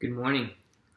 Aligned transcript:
Good 0.00 0.12
morning. 0.12 0.50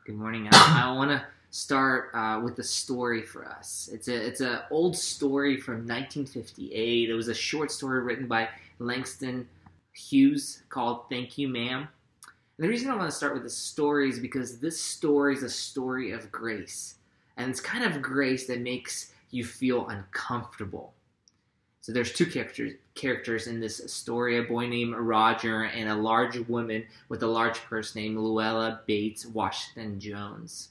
Good 0.05 0.13
morning. 0.13 0.47
I, 0.51 0.83
I 0.85 0.95
want 0.95 1.09
to 1.09 1.25
start 1.49 2.11
uh, 2.13 2.39
with 2.43 2.59
a 2.59 2.63
story 2.63 3.23
for 3.23 3.47
us. 3.47 3.89
It's 3.91 4.07
a 4.07 4.13
it's 4.13 4.41
an 4.41 4.59
old 4.69 4.95
story 4.95 5.59
from 5.59 5.87
1958. 5.87 7.09
It 7.09 7.13
was 7.15 7.27
a 7.27 7.33
short 7.33 7.71
story 7.71 8.03
written 8.03 8.27
by 8.27 8.47
Langston 8.77 9.47
Hughes 9.93 10.61
called 10.69 11.09
"Thank 11.09 11.39
You, 11.39 11.47
Ma'am." 11.47 11.87
And 12.27 12.63
the 12.63 12.67
reason 12.67 12.91
I 12.91 12.95
want 12.95 13.09
to 13.09 13.17
start 13.17 13.33
with 13.33 13.41
this 13.41 13.57
story 13.57 14.07
is 14.07 14.19
because 14.19 14.59
this 14.59 14.79
story 14.79 15.33
is 15.33 15.41
a 15.41 15.49
story 15.49 16.11
of 16.11 16.31
grace, 16.31 16.93
and 17.37 17.49
it's 17.49 17.59
kind 17.59 17.83
of 17.83 18.03
grace 18.03 18.45
that 18.45 18.61
makes 18.61 19.13
you 19.31 19.43
feel 19.43 19.87
uncomfortable. 19.87 20.93
So 21.81 21.91
there's 21.91 22.13
two 22.13 22.27
characters 22.27 22.73
characters 22.93 23.47
in 23.47 23.59
this 23.59 23.81
story: 23.91 24.37
a 24.37 24.43
boy 24.43 24.67
named 24.67 24.95
Roger 24.95 25.63
and 25.63 25.89
a 25.89 25.95
large 25.95 26.37
woman 26.47 26.85
with 27.09 27.23
a 27.23 27.27
large 27.27 27.59
purse 27.61 27.95
named 27.95 28.17
Luella 28.17 28.81
Bates 28.85 29.25
Washington 29.25 29.99
Jones. 29.99 30.69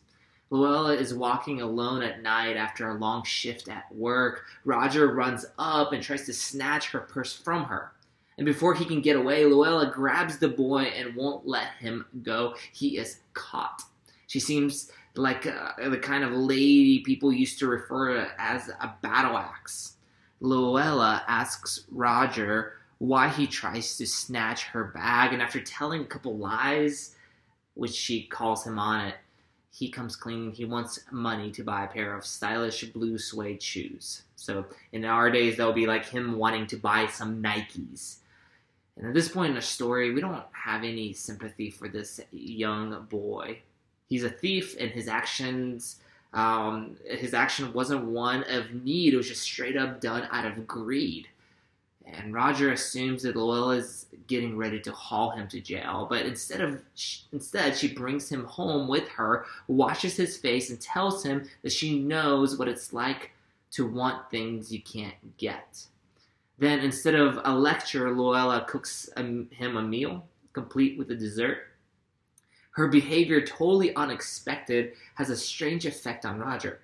Luella 0.50 0.95
is 0.95 1.12
walking 1.12 1.60
alone 1.60 2.02
at 2.02 2.23
night 2.23 2.56
after 2.56 2.88
a 2.88 2.98
long 2.98 3.24
shift 3.24 3.69
at 3.69 3.92
work. 3.92 4.45
Roger 4.64 5.12
runs 5.12 5.46
up 5.59 5.92
and 5.92 6.02
tries 6.02 6.27
to 6.27 6.33
snatch 6.33 6.91
her 6.91 7.00
purse 7.00 7.33
from 7.33 7.64
her. 7.64 7.92
And 8.38 8.45
before 8.45 8.74
he 8.74 8.84
can 8.84 9.00
get 9.00 9.16
away, 9.16 9.45
Luella 9.45 9.91
grabs 9.92 10.38
the 10.38 10.48
boy 10.48 10.83
and 10.83 11.14
won't 11.14 11.47
let 11.47 11.72
him 11.78 12.06
go. 12.22 12.55
He 12.72 12.98
is 12.98 13.20
caught. 13.34 13.83
She 14.28 14.41
seems 14.41 14.91
like 15.14 15.47
uh, 15.47 15.72
the 15.88 15.98
kind 15.98 16.24
of 16.24 16.33
lady 16.33 17.00
people 17.00 17.33
used 17.33 17.58
to 17.58 17.66
refer 17.66 18.14
to 18.14 18.30
as 18.38 18.69
a 18.69 18.95
battle 19.02 19.36
axe. 19.36 19.97
Luella 20.40 21.22
asks 21.28 21.84
Roger 21.90 22.74
why 22.98 23.28
he 23.28 23.46
tries 23.46 23.96
to 23.96 24.06
snatch 24.06 24.64
her 24.64 24.84
bag, 24.84 25.32
and 25.32 25.40
after 25.40 25.60
telling 25.60 26.02
a 26.02 26.06
couple 26.06 26.36
lies, 26.36 27.14
which 27.74 27.92
she 27.92 28.24
calls 28.24 28.66
him 28.66 28.78
on 28.78 29.06
it, 29.06 29.14
he 29.70 29.88
comes 29.88 30.16
clean. 30.16 30.50
He 30.50 30.64
wants 30.64 31.00
money 31.10 31.50
to 31.52 31.62
buy 31.62 31.84
a 31.84 31.88
pair 31.88 32.14
of 32.16 32.27
stylish 32.27 32.84
blue 32.92 33.19
suede 33.19 33.62
shoes. 33.62 34.22
So 34.36 34.66
in 34.92 35.05
our 35.05 35.30
days, 35.30 35.56
that 35.56 35.66
would 35.66 35.74
be 35.74 35.86
like 35.86 36.05
him 36.05 36.36
wanting 36.36 36.66
to 36.69 36.77
buy 36.77 37.06
some 37.06 37.42
Nikes. 37.42 38.16
And 38.97 39.06
at 39.06 39.14
this 39.14 39.28
point 39.28 39.50
in 39.50 39.54
the 39.54 39.62
story, 39.62 40.12
we 40.12 40.20
don't 40.20 40.44
have 40.52 40.84
any 40.84 41.12
sympathy 41.12 41.70
for 41.70 41.88
this 41.88 42.20
young 42.32 43.06
boy. 43.08 43.60
He's 44.08 44.25
a 44.25 44.30
thief, 44.30 44.77
and 44.78 44.91
his 44.91 45.08
actions 45.08 46.00
um, 46.33 46.97
his 47.05 47.34
action 47.34 47.73
wasn't 47.73 48.05
one 48.05 48.45
of 48.45 48.73
need, 48.73 49.14
it 49.14 49.17
was 49.17 49.28
just 49.28 49.42
straight 49.42 49.77
up 49.77 50.00
done 50.00 50.28
out 50.31 50.47
of 50.47 50.67
greed. 50.67 51.28
And 52.06 52.34
Roger 52.34 52.72
assumes 52.72 53.22
that 53.22 53.37
Luella 53.37 53.77
is 53.77 54.06
getting 54.27 54.56
ready 54.56 54.81
to 54.81 54.92
haul 54.92 55.31
him 55.31 55.48
to 55.48 55.61
jail, 55.61 56.06
but 56.09 56.27
instead 56.27 56.61
of 56.61 56.81
instead 57.33 57.77
she 57.77 57.92
brings 57.92 58.28
him 58.28 58.45
home 58.45 58.89
with 58.89 59.09
her, 59.09 59.47
washes 59.69 60.17
his 60.17 60.37
face, 60.37 60.70
and 60.70 60.81
tells 60.81 61.22
him 61.22 61.48
that 61.62 61.72
she 61.72 62.00
knows 62.00 62.59
what 62.59 62.69
it's 62.69 62.92
like 62.92 63.31
to 63.72 63.87
want 63.87 64.31
things 64.31 64.72
you 64.72 64.81
can't 64.83 65.37
get. 65.37 65.84
Then, 66.59 66.81
instead 66.81 67.15
of 67.15 67.41
a 67.44 67.55
lecture, 67.55 68.15
Luella 68.15 68.65
cooks 68.69 69.09
a, 69.17 69.22
him 69.22 69.77
a 69.77 69.83
meal, 69.83 70.27
complete 70.53 70.98
with 70.98 71.11
a 71.11 71.15
dessert. 71.15 71.69
Her 72.72 72.88
behavior, 72.88 73.44
totally 73.44 73.94
unexpected, 73.96 74.94
has 75.16 75.30
a 75.30 75.36
strange 75.36 75.86
effect 75.86 76.24
on 76.24 76.38
Roger. 76.38 76.80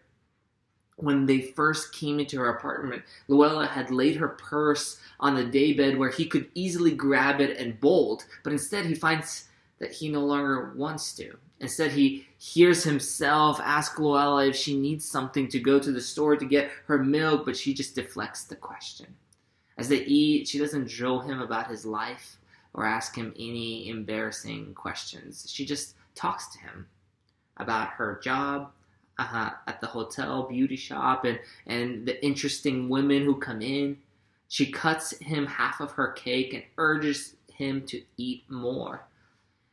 When 0.96 1.26
they 1.26 1.40
first 1.40 1.92
came 1.92 2.18
into 2.18 2.38
her 2.38 2.48
apartment, 2.48 3.02
Luella 3.28 3.66
had 3.66 3.90
laid 3.90 4.16
her 4.16 4.28
purse 4.28 4.98
on 5.20 5.34
the 5.34 5.44
daybed 5.44 5.96
where 5.96 6.10
he 6.10 6.26
could 6.26 6.48
easily 6.54 6.92
grab 6.92 7.40
it 7.40 7.58
and 7.58 7.78
bolt, 7.80 8.26
but 8.42 8.52
instead 8.52 8.86
he 8.86 8.94
finds 8.94 9.48
that 9.78 9.92
he 9.92 10.08
no 10.08 10.24
longer 10.24 10.72
wants 10.74 11.14
to. 11.14 11.36
Instead, 11.60 11.92
he 11.92 12.26
hears 12.38 12.84
himself 12.84 13.60
ask 13.62 13.98
Luella 13.98 14.46
if 14.46 14.56
she 14.56 14.78
needs 14.78 15.04
something 15.04 15.48
to 15.48 15.58
go 15.58 15.78
to 15.78 15.92
the 15.92 16.00
store 16.00 16.36
to 16.36 16.44
get 16.44 16.70
her 16.86 17.02
milk, 17.02 17.46
but 17.46 17.56
she 17.56 17.72
just 17.72 17.94
deflects 17.94 18.44
the 18.44 18.56
question. 18.56 19.06
As 19.78 19.88
they 19.88 20.00
eat, 20.04 20.48
she 20.48 20.58
doesn't 20.58 20.88
drill 20.88 21.20
him 21.20 21.40
about 21.40 21.68
his 21.68 21.86
life 21.86 22.38
or 22.76 22.84
ask 22.84 23.16
him 23.16 23.34
any 23.38 23.88
embarrassing 23.88 24.74
questions. 24.74 25.46
She 25.50 25.64
just 25.64 25.96
talks 26.14 26.46
to 26.52 26.58
him 26.60 26.86
about 27.56 27.88
her 27.88 28.20
job 28.22 28.70
uh, 29.18 29.50
at 29.66 29.80
the 29.80 29.86
hotel, 29.86 30.44
beauty 30.44 30.76
shop, 30.76 31.24
and, 31.24 31.40
and 31.66 32.06
the 32.06 32.22
interesting 32.24 32.90
women 32.90 33.24
who 33.24 33.36
come 33.36 33.62
in. 33.62 33.96
She 34.48 34.70
cuts 34.70 35.18
him 35.18 35.46
half 35.46 35.80
of 35.80 35.92
her 35.92 36.12
cake 36.12 36.52
and 36.52 36.62
urges 36.76 37.34
him 37.52 37.84
to 37.86 38.02
eat 38.18 38.44
more. 38.50 39.06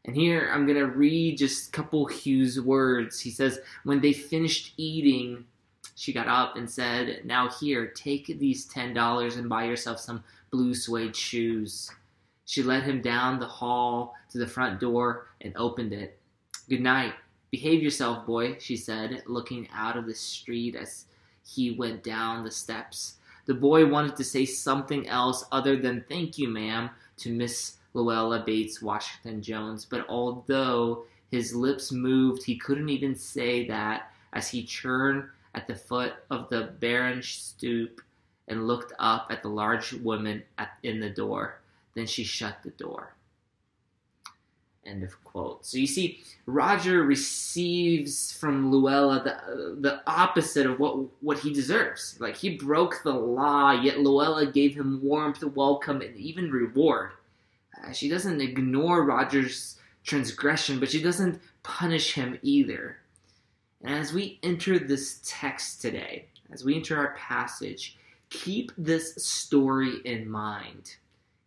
And 0.05 0.15
here 0.15 0.49
I'm 0.51 0.65
going 0.65 0.79
to 0.79 0.87
read 0.87 1.37
just 1.37 1.69
a 1.69 1.71
couple 1.71 2.05
Hughes 2.05 2.59
words. 2.59 3.19
He 3.19 3.29
says, 3.29 3.59
When 3.83 3.99
they 3.99 4.13
finished 4.13 4.73
eating, 4.77 5.45
she 5.95 6.13
got 6.13 6.27
up 6.27 6.55
and 6.55 6.69
said, 6.69 7.21
Now 7.25 7.49
here, 7.49 7.87
take 7.87 8.27
these 8.39 8.67
$10 8.67 9.37
and 9.37 9.49
buy 9.49 9.65
yourself 9.65 9.99
some 9.99 10.23
blue 10.51 10.73
suede 10.73 11.15
shoes. 11.15 11.91
She 12.45 12.63
led 12.63 12.83
him 12.83 13.01
down 13.01 13.39
the 13.39 13.45
hall 13.45 14.15
to 14.31 14.37
the 14.37 14.47
front 14.47 14.79
door 14.79 15.27
and 15.41 15.55
opened 15.55 15.93
it. 15.93 16.19
Good 16.69 16.81
night. 16.81 17.13
Behave 17.51 17.83
yourself, 17.83 18.25
boy, 18.25 18.57
she 18.59 18.75
said, 18.75 19.23
looking 19.27 19.67
out 19.73 19.95
of 19.95 20.05
the 20.05 20.15
street 20.15 20.75
as 20.75 21.05
he 21.45 21.71
went 21.71 22.03
down 22.03 22.43
the 22.43 22.51
steps. 22.51 23.17
The 23.45 23.53
boy 23.53 23.85
wanted 23.85 24.15
to 24.15 24.23
say 24.23 24.45
something 24.45 25.07
else 25.07 25.45
other 25.51 25.75
than 25.75 26.05
thank 26.09 26.37
you, 26.37 26.47
ma'am, 26.47 26.89
to 27.17 27.31
Miss 27.31 27.77
Luella 27.93 28.43
Bates 28.45 28.81
Washington 28.81 29.41
Jones, 29.41 29.85
but 29.85 30.05
although 30.09 31.03
his 31.29 31.53
lips 31.53 31.91
moved, 31.91 32.43
he 32.43 32.57
couldn't 32.57 32.89
even 32.89 33.15
say 33.15 33.67
that 33.67 34.11
as 34.33 34.49
he 34.49 34.65
turned 34.65 35.25
at 35.55 35.67
the 35.67 35.75
foot 35.75 36.13
of 36.31 36.49
the 36.49 36.73
barren 36.79 37.21
stoop 37.21 38.01
and 38.47 38.67
looked 38.67 38.93
up 38.99 39.27
at 39.29 39.43
the 39.43 39.49
large 39.49 39.93
woman 39.93 40.43
at, 40.57 40.71
in 40.83 40.99
the 40.99 41.09
door. 41.09 41.59
Then 41.95 42.07
she 42.07 42.23
shut 42.23 42.57
the 42.63 42.71
door. 42.71 43.15
End 44.85 45.03
of 45.03 45.23
quote. 45.23 45.65
So 45.65 45.77
you 45.77 45.87
see, 45.87 46.19
Roger 46.45 47.03
receives 47.03 48.33
from 48.33 48.69
Luella 48.69 49.23
the, 49.23 49.77
the 49.79 50.01
opposite 50.05 50.65
of 50.65 50.77
what, 50.77 50.97
what 51.21 51.39
he 51.39 51.53
deserves. 51.53 52.17
Like, 52.19 52.35
he 52.35 52.57
broke 52.57 53.01
the 53.03 53.13
law, 53.13 53.71
yet 53.71 53.99
Luella 53.99 54.45
gave 54.45 54.75
him 54.75 54.99
warmth, 55.01 55.41
welcome, 55.41 56.01
and 56.01 56.15
even 56.17 56.51
reward. 56.51 57.11
Uh, 57.81 57.93
she 57.93 58.09
doesn't 58.09 58.41
ignore 58.41 59.05
Roger's 59.05 59.77
transgression, 60.03 60.81
but 60.81 60.91
she 60.91 61.01
doesn't 61.01 61.41
punish 61.63 62.13
him 62.13 62.37
either. 62.41 62.97
And 63.81 63.95
as 63.95 64.11
we 64.11 64.37
enter 64.43 64.79
this 64.79 65.21
text 65.25 65.81
today, 65.81 66.25
as 66.51 66.65
we 66.65 66.75
enter 66.75 66.97
our 66.97 67.15
passage, 67.15 67.97
keep 68.29 68.71
this 68.77 69.15
story 69.15 70.01
in 70.03 70.29
mind. 70.29 70.95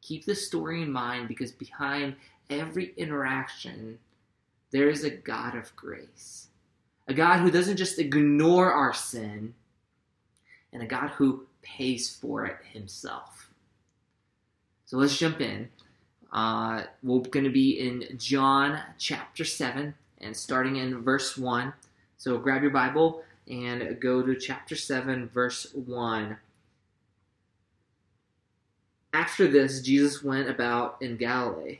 Keep 0.07 0.25
the 0.25 0.37
story 0.37 0.83
in 0.83 0.93
mind 0.93 1.27
because 1.27 1.51
behind 1.51 2.15
every 2.49 2.95
interaction, 2.97 3.99
there 4.71 4.89
is 4.89 5.03
a 5.03 5.11
God 5.11 5.57
of 5.57 5.75
grace. 5.75 6.47
A 7.09 7.15
God 7.15 7.41
who 7.41 7.51
doesn't 7.51 7.77
just 7.77 7.99
ignore 7.99 8.73
our 8.73 8.93
sin, 8.93 9.55
and 10.73 10.81
a 10.81 10.87
God 10.87 11.09
who 11.11 11.47
pays 11.61 12.09
for 12.09 12.47
it 12.47 12.59
himself. 12.73 13.51
So 14.85 14.97
let's 14.97 15.19
jump 15.19 15.41
in. 15.41 15.69
Uh, 16.33 16.85
we're 17.03 17.23
going 17.23 17.45
to 17.45 17.51
be 17.51 17.81
in 17.81 18.17
John 18.17 18.81
chapter 18.99 19.45
7 19.45 19.93
and 20.21 20.37
starting 20.37 20.77
in 20.77 21.03
verse 21.03 21.37
1. 21.37 21.73
So 22.17 22.39
grab 22.39 22.63
your 22.63 22.71
Bible 22.71 23.25
and 23.51 23.99
go 24.01 24.23
to 24.23 24.37
chapter 24.37 24.77
7, 24.77 25.31
verse 25.31 25.67
1. 25.75 26.37
After 29.17 29.49
this, 29.49 29.81
Jesus 29.81 30.23
went 30.23 30.51
about 30.51 30.99
in 31.01 31.17
Galilee. 31.17 31.79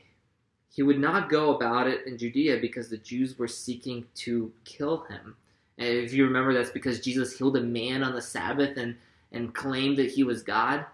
He 0.73 0.83
would 0.83 0.99
not 0.99 1.29
go 1.29 1.55
about 1.55 1.87
it 1.87 2.07
in 2.07 2.17
Judea 2.17 2.61
because 2.63 2.89
the 2.89 2.97
Jews 2.97 3.39
were 3.39 3.47
seeking 3.47 4.07
to 4.15 4.51
kill 4.65 5.03
him. 5.03 5.37
And 5.77 5.87
if 5.87 6.15
you 6.15 6.25
remember, 6.25 6.55
that's 6.55 6.71
because 6.71 6.99
Jesus 6.99 7.37
healed 7.37 7.59
a 7.59 7.61
man 7.61 8.03
on 8.03 8.15
the 8.15 8.23
Sabbath 8.23 8.79
and, 8.79 8.97
and 9.33 9.55
claimed 9.55 9.99
that 9.99 10.13
he 10.13 10.25
was 10.25 10.43
God. 10.43 10.87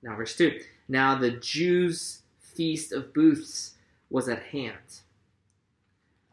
Now, 0.00 0.14
verse 0.14 0.36
2. 0.36 0.60
Now 0.86 1.16
the 1.16 1.32
Jews' 1.32 2.22
feast 2.38 2.92
of 2.92 3.12
booths 3.12 3.74
was 4.08 4.28
at 4.28 4.44
hand. 4.44 5.00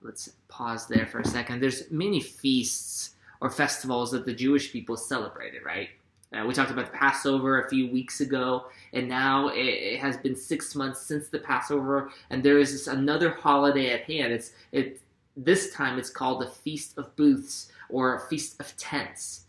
Let's 0.03 0.33
pause 0.47 0.85
there 0.85 1.07
for 1.07 1.21
a 1.21 1.25
second. 1.25 1.59
There's 1.59 1.89
many 1.89 2.19
feasts 2.19 3.15
or 3.41 3.49
festivals 3.49 4.11
that 4.11 4.27
the 4.27 4.33
Jewish 4.35 4.71
people 4.71 4.95
celebrated, 4.95 5.65
right? 5.65 5.89
Uh, 6.35 6.45
we 6.45 6.53
talked 6.53 6.71
about 6.71 6.91
the 6.91 6.97
Passover 6.97 7.61
a 7.61 7.69
few 7.69 7.89
weeks 7.89 8.19
ago, 8.19 8.65
and 8.93 9.07
now 9.07 9.49
it, 9.49 9.59
it, 9.59 9.99
has 9.99 10.17
been 10.17 10.35
six 10.35 10.75
months 10.75 11.01
since 11.01 11.29
the 11.29 11.39
Passover, 11.39 12.11
and 12.29 12.43
there 12.43 12.59
is 12.59 12.71
this 12.71 12.87
another 12.87 13.29
holiday 13.29 13.91
at 13.91 14.01
hand. 14.01 14.33
It's 14.33 14.51
it 14.71 15.01
this 15.37 15.73
time 15.73 15.99
it's 15.99 16.09
called 16.09 16.41
the 16.41 16.47
Feast 16.47 16.97
of 16.97 17.15
Booths 17.15 17.71
or 17.89 18.19
Feast 18.29 18.59
of 18.59 18.75
Tents. 18.77 19.45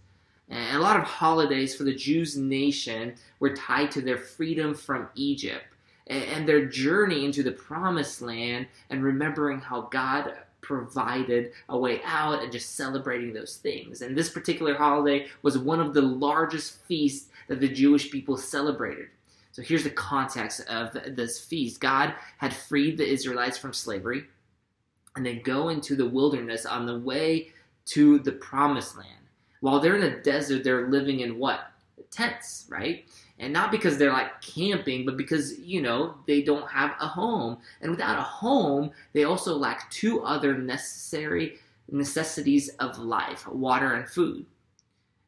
And 0.49 0.77
a 0.77 0.81
lot 0.81 0.97
of 0.97 1.03
holidays 1.03 1.75
for 1.75 1.85
the 1.85 1.95
Jews 1.95 2.37
nation 2.37 3.15
were 3.41 3.57
tied 3.57 3.91
to 3.93 4.01
their 4.01 4.19
freedom 4.19 4.75
from 4.75 5.09
Egypt 5.17 5.65
and, 6.07 6.25
and 6.25 6.49
their 6.49 6.67
journey 6.67 7.25
into 7.25 7.43
the 7.43 7.53
Promised 7.53 8.23
Land, 8.23 8.67
and 8.91 9.03
remembering 9.03 9.61
how 9.61 9.83
God 9.83 10.35
provided 10.67 11.53
a 11.69 11.79
way 11.79 12.01
out 12.05 12.43
and 12.43 12.51
just 12.51 12.75
celebrating 12.75 13.33
those 13.33 13.57
things. 13.57 14.03
And 14.03 14.19
this 14.19 14.29
particular 14.29 14.75
holiday 14.75 15.29
was 15.43 15.57
one 15.57 15.81
of 15.81 15.95
the 15.95 16.03
largest 16.03 16.83
feasts 16.87 17.29
that 17.47 17.61
the 17.61 17.69
Jewish 17.69 18.11
people 18.11 18.37
celebrated. 18.37 19.07
So 19.53 19.63
here's 19.63 19.85
the 19.85 19.91
context 19.91 20.69
of 20.69 20.93
this 21.15 21.41
feast 21.41 21.81
God 21.81 22.15
had 22.39 22.53
freed 22.53 22.99
the 22.99 23.09
Israelites 23.09 23.57
from 23.57 23.73
slavery, 23.73 24.25
and 25.15 25.25
they 25.25 25.37
go 25.37 25.69
into 25.69 25.95
the 25.95 26.09
wilderness 26.09 26.67
on 26.67 26.85
the 26.85 26.99
way 26.99 27.53
to 27.87 28.19
the 28.19 28.33
promised 28.33 28.97
land. 28.97 29.09
While 29.61 29.79
they're 29.79 29.95
in 29.95 30.01
the 30.01 30.21
desert, 30.21 30.65
they're 30.65 30.89
living 30.89 31.21
in 31.21 31.39
what? 31.39 31.71
Tents, 32.11 32.67
right? 32.69 33.05
And 33.39 33.53
not 33.53 33.71
because 33.71 33.99
they're 33.99 34.13
like 34.13 34.41
camping, 34.41 35.05
but 35.05 35.17
because, 35.17 35.59
you 35.59 35.83
know, 35.83 36.15
they 36.27 36.43
don't 36.43 36.69
have 36.71 36.95
a 37.01 37.07
home. 37.07 37.59
And 37.83 37.91
without 37.91 38.19
a 38.19 38.23
home, 38.23 38.93
they 39.13 39.25
also 39.25 39.57
lack 39.57 39.91
two 39.91 40.23
other 40.23 40.57
necessary 40.57 41.59
necessities 41.91 42.69
of 42.81 42.99
life 42.99 43.47
water 43.47 43.95
and 43.95 44.09
food. 44.09 44.47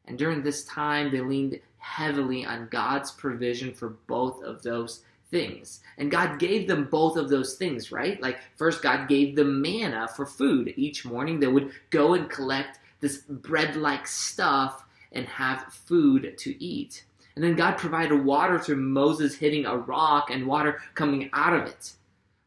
And 0.05 0.17
during 0.17 0.41
this 0.41 0.65
time, 0.65 1.11
they 1.11 1.21
leaned 1.21 1.59
heavily 1.77 2.45
on 2.45 2.67
God's 2.71 3.11
provision 3.11 3.73
for 3.73 3.89
both 4.07 4.43
of 4.43 4.63
those 4.63 5.03
things. 5.29 5.81
And 5.97 6.09
God 6.09 6.39
gave 6.39 6.67
them 6.67 6.85
both 6.85 7.15
of 7.15 7.29
those 7.29 7.55
things, 7.55 7.91
right? 7.91 8.19
Like, 8.21 8.39
first, 8.55 8.81
God 8.81 9.07
gave 9.07 9.35
them 9.35 9.61
manna 9.61 10.07
for 10.07 10.25
food. 10.25 10.73
Each 10.75 11.05
morning, 11.05 11.39
they 11.39 11.47
would 11.47 11.71
go 11.91 12.15
and 12.15 12.29
collect 12.29 12.79
this 12.99 13.19
bread 13.19 13.75
like 13.75 14.07
stuff 14.07 14.83
and 15.11 15.25
have 15.27 15.71
food 15.71 16.35
to 16.39 16.63
eat. 16.63 17.03
And 17.39 17.47
then 17.47 17.55
God 17.55 17.77
provided 17.77 18.25
water 18.25 18.59
through 18.59 18.81
Moses 18.81 19.33
hitting 19.33 19.65
a 19.65 19.77
rock 19.77 20.29
and 20.29 20.45
water 20.45 20.81
coming 20.93 21.29
out 21.31 21.53
of 21.53 21.67
it. 21.67 21.93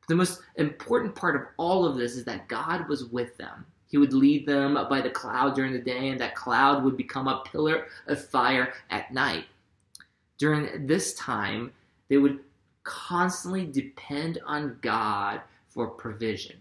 The 0.07 0.15
most 0.15 0.43
important 0.57 1.15
part 1.15 1.35
of 1.35 1.47
all 1.57 1.87
of 1.87 1.97
this 1.97 2.15
is 2.15 2.27
that 2.27 2.47
God 2.47 2.87
was 2.91 3.07
with 3.07 3.35
them. 3.39 3.65
He 3.87 3.97
would 3.97 4.13
lead 4.13 4.45
them 4.45 4.75
by 4.91 5.01
the 5.01 5.09
cloud 5.09 5.55
during 5.55 5.73
the 5.73 5.79
day, 5.79 6.11
and 6.11 6.21
that 6.21 6.35
cloud 6.35 6.85
would 6.85 6.99
become 6.99 7.27
a 7.27 7.43
pillar 7.47 7.87
of 8.07 8.23
fire 8.23 8.75
at 8.91 9.15
night. 9.15 9.47
During 10.37 10.87
this 10.87 11.15
time, 11.15 11.73
they 12.11 12.19
would 12.19 12.41
constantly 12.83 13.65
depend 13.65 14.41
on 14.45 14.77
God 14.83 15.41
for 15.71 15.87
provision 15.87 16.59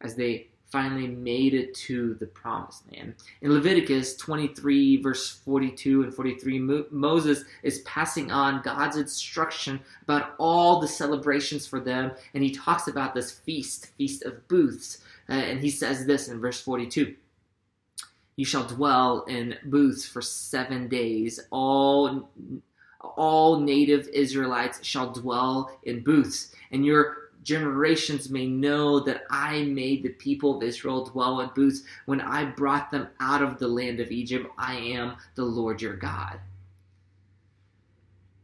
as 0.00 0.14
they 0.14 0.46
finally 0.70 1.06
made 1.06 1.54
it 1.54 1.74
to 1.74 2.14
the 2.14 2.26
promised 2.26 2.84
land. 2.92 3.14
In 3.42 3.52
Leviticus 3.52 4.16
23, 4.16 5.02
verse 5.02 5.28
42 5.28 6.02
and 6.02 6.14
43, 6.14 6.84
Moses 6.90 7.44
is 7.62 7.80
passing 7.80 8.30
on 8.30 8.62
God's 8.62 8.96
instruction 8.96 9.80
about 10.02 10.34
all 10.38 10.80
the 10.80 10.88
celebrations 10.88 11.66
for 11.66 11.80
them, 11.80 12.12
and 12.34 12.42
he 12.42 12.50
talks 12.50 12.88
about 12.88 13.14
this 13.14 13.32
feast, 13.32 13.90
Feast 13.96 14.24
of 14.24 14.46
Booths. 14.48 14.98
Uh, 15.28 15.34
and 15.34 15.60
he 15.60 15.70
says 15.70 16.06
this 16.06 16.28
in 16.28 16.40
verse 16.40 16.60
42 16.60 17.14
You 18.36 18.44
shall 18.44 18.66
dwell 18.66 19.24
in 19.24 19.56
booths 19.64 20.06
for 20.06 20.22
seven 20.22 20.88
days. 20.88 21.40
All 21.50 22.30
all 23.00 23.60
native 23.60 24.08
Israelites 24.08 24.84
shall 24.84 25.10
dwell 25.12 25.78
in 25.84 26.02
booths, 26.02 26.54
and 26.70 26.84
your 26.84 27.19
generations 27.42 28.30
may 28.30 28.46
know 28.46 29.00
that 29.00 29.24
I 29.30 29.62
made 29.62 30.02
the 30.02 30.10
people 30.10 30.56
of 30.56 30.62
Israel 30.62 31.04
dwell 31.04 31.40
in 31.40 31.50
booths 31.54 31.82
when 32.06 32.20
I 32.20 32.44
brought 32.44 32.90
them 32.90 33.08
out 33.20 33.42
of 33.42 33.58
the 33.58 33.68
land 33.68 34.00
of 34.00 34.10
Egypt. 34.10 34.50
I 34.58 34.76
am 34.76 35.16
the 35.34 35.44
Lord 35.44 35.80
your 35.80 35.96
God. 35.96 36.40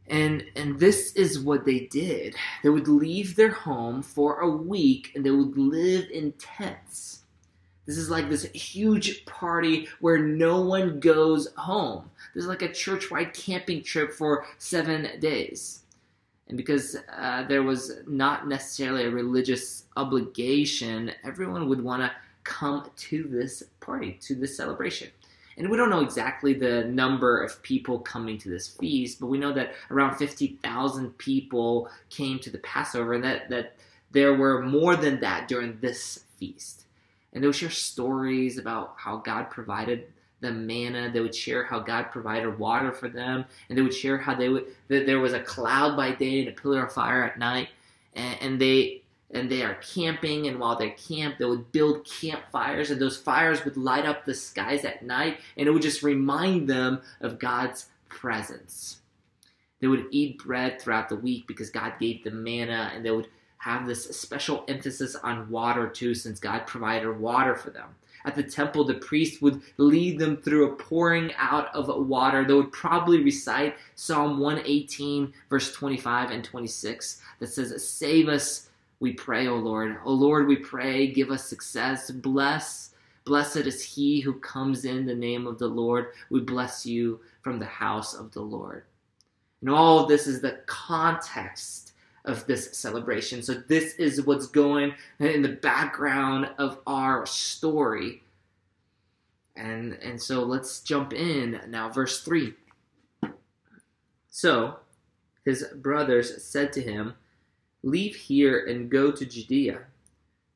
And 0.08 0.44
and 0.54 0.78
this 0.78 1.12
is 1.14 1.40
what 1.40 1.64
they 1.64 1.80
did. 1.80 2.36
They 2.62 2.68
would 2.68 2.86
leave 2.88 3.34
their 3.34 3.50
home 3.50 4.02
for 4.02 4.40
a 4.40 4.48
week 4.48 5.12
and 5.14 5.26
they 5.26 5.30
would 5.30 5.58
live 5.58 6.08
in 6.10 6.32
tents. 6.32 7.22
This 7.86 7.98
is 7.98 8.10
like 8.10 8.28
this 8.28 8.44
huge 8.52 9.24
party 9.26 9.88
where 10.00 10.18
no 10.18 10.60
one 10.60 11.00
goes 11.00 11.48
home. 11.56 12.10
There's 12.34 12.46
like 12.46 12.62
a 12.62 12.72
church-wide 12.72 13.32
camping 13.32 13.82
trip 13.82 14.12
for 14.12 14.46
7 14.58 15.20
days 15.20 15.82
and 16.48 16.56
because 16.56 16.96
uh, 17.16 17.44
there 17.48 17.62
was 17.62 17.92
not 18.06 18.46
necessarily 18.46 19.04
a 19.04 19.10
religious 19.10 19.84
obligation, 19.96 21.12
everyone 21.24 21.68
would 21.68 21.82
want 21.82 22.02
to 22.02 22.12
come 22.44 22.88
to 22.96 23.24
this 23.24 23.64
party, 23.80 24.18
to 24.22 24.34
this 24.34 24.56
celebration. 24.56 25.10
And 25.58 25.70
we 25.70 25.76
don't 25.76 25.90
know 25.90 26.02
exactly 26.02 26.54
the 26.54 26.84
number 26.84 27.42
of 27.42 27.62
people 27.62 27.98
coming 27.98 28.38
to 28.38 28.50
this 28.50 28.68
feast, 28.68 29.18
but 29.18 29.26
we 29.26 29.38
know 29.38 29.52
that 29.54 29.72
around 29.90 30.16
50,000 30.16 31.18
people 31.18 31.88
came 32.10 32.38
to 32.40 32.50
the 32.50 32.58
Passover, 32.58 33.14
and 33.14 33.24
that, 33.24 33.48
that 33.48 33.74
there 34.12 34.34
were 34.34 34.62
more 34.62 34.96
than 34.96 35.20
that 35.20 35.48
during 35.48 35.78
this 35.80 36.24
feast. 36.36 36.84
And 37.32 37.42
they 37.42 37.46
would 37.48 37.56
share 37.56 37.70
stories 37.70 38.58
about 38.58 38.94
how 38.98 39.16
God 39.16 39.50
provided 39.50 40.12
the 40.40 40.52
manna. 40.52 41.10
They 41.10 41.20
would 41.20 41.34
share 41.34 41.64
how 41.64 41.80
God 41.80 42.10
provided 42.10 42.58
water 42.58 42.92
for 42.92 43.08
them, 43.08 43.44
and 43.68 43.76
they 43.76 43.82
would 43.82 43.94
share 43.94 44.18
how 44.18 44.34
they 44.34 44.48
would 44.48 44.66
that 44.88 45.06
there 45.06 45.20
was 45.20 45.32
a 45.32 45.40
cloud 45.40 45.96
by 45.96 46.12
day 46.12 46.40
and 46.40 46.48
a 46.48 46.52
pillar 46.52 46.84
of 46.84 46.92
fire 46.92 47.24
at 47.24 47.38
night, 47.38 47.68
and, 48.14 48.36
and 48.40 48.60
they 48.60 49.02
and 49.32 49.50
they 49.50 49.62
are 49.62 49.74
camping. 49.74 50.46
And 50.46 50.58
while 50.58 50.76
they're 50.76 50.90
camped, 50.90 51.38
they 51.38 51.44
would 51.44 51.72
build 51.72 52.06
campfires, 52.06 52.90
and 52.90 53.00
those 53.00 53.16
fires 53.16 53.64
would 53.64 53.76
light 53.76 54.06
up 54.06 54.24
the 54.24 54.34
skies 54.34 54.84
at 54.84 55.04
night, 55.04 55.40
and 55.56 55.66
it 55.66 55.70
would 55.70 55.82
just 55.82 56.02
remind 56.02 56.68
them 56.68 57.00
of 57.20 57.38
God's 57.38 57.86
presence. 58.08 59.00
They 59.80 59.88
would 59.88 60.06
eat 60.10 60.38
bread 60.38 60.80
throughout 60.80 61.08
the 61.08 61.16
week 61.16 61.46
because 61.46 61.70
God 61.70 61.94
gave 61.98 62.24
them 62.24 62.42
manna, 62.42 62.90
and 62.94 63.04
they 63.04 63.10
would 63.10 63.28
have 63.58 63.86
this 63.86 64.04
special 64.16 64.64
emphasis 64.68 65.16
on 65.16 65.50
water 65.50 65.88
too, 65.88 66.14
since 66.14 66.38
God 66.38 66.66
provided 66.66 67.18
water 67.18 67.56
for 67.56 67.70
them 67.70 67.96
at 68.26 68.34
the 68.34 68.42
temple, 68.42 68.84
the 68.84 68.94
priest 68.94 69.40
would 69.40 69.62
lead 69.78 70.18
them 70.18 70.36
through 70.36 70.66
a 70.66 70.76
pouring 70.76 71.32
out 71.38 71.72
of 71.74 71.88
water. 72.06 72.44
They 72.44 72.54
would 72.54 72.72
probably 72.72 73.22
recite 73.22 73.76
Psalm 73.94 74.40
118, 74.40 75.32
verse 75.48 75.72
25 75.72 76.32
and 76.32 76.44
26, 76.44 77.22
that 77.38 77.46
says, 77.46 77.88
Save 77.88 78.28
us, 78.28 78.68
we 78.98 79.12
pray, 79.12 79.46
O 79.46 79.54
Lord. 79.54 79.98
O 80.04 80.12
Lord, 80.12 80.48
we 80.48 80.56
pray, 80.56 81.06
give 81.06 81.30
us 81.30 81.44
success. 81.44 82.10
Bless, 82.10 82.90
blessed 83.24 83.58
is 83.58 83.82
he 83.82 84.20
who 84.20 84.34
comes 84.40 84.84
in 84.84 85.06
the 85.06 85.14
name 85.14 85.46
of 85.46 85.58
the 85.58 85.68
Lord. 85.68 86.08
We 86.28 86.40
bless 86.40 86.84
you 86.84 87.20
from 87.42 87.60
the 87.60 87.66
house 87.66 88.12
of 88.12 88.32
the 88.32 88.42
Lord. 88.42 88.82
And 89.60 89.70
all 89.70 90.00
of 90.00 90.08
this 90.08 90.26
is 90.26 90.40
the 90.40 90.60
context 90.66 91.85
of 92.26 92.46
this 92.46 92.76
celebration. 92.76 93.42
So, 93.42 93.54
this 93.54 93.94
is 93.94 94.26
what's 94.26 94.46
going 94.46 94.94
in 95.18 95.42
the 95.42 95.48
background 95.48 96.50
of 96.58 96.78
our 96.86 97.24
story. 97.26 98.22
And, 99.56 99.94
and 100.02 100.20
so 100.20 100.42
let's 100.42 100.80
jump 100.80 101.14
in 101.14 101.60
now, 101.68 101.88
verse 101.88 102.22
3. 102.22 102.52
So 104.28 104.76
his 105.46 105.64
brothers 105.76 106.44
said 106.44 106.72
to 106.74 106.82
him, 106.82 107.14
Leave 107.82 108.16
here 108.16 108.66
and 108.66 108.90
go 108.90 109.10
to 109.10 109.24
Judea, 109.24 109.80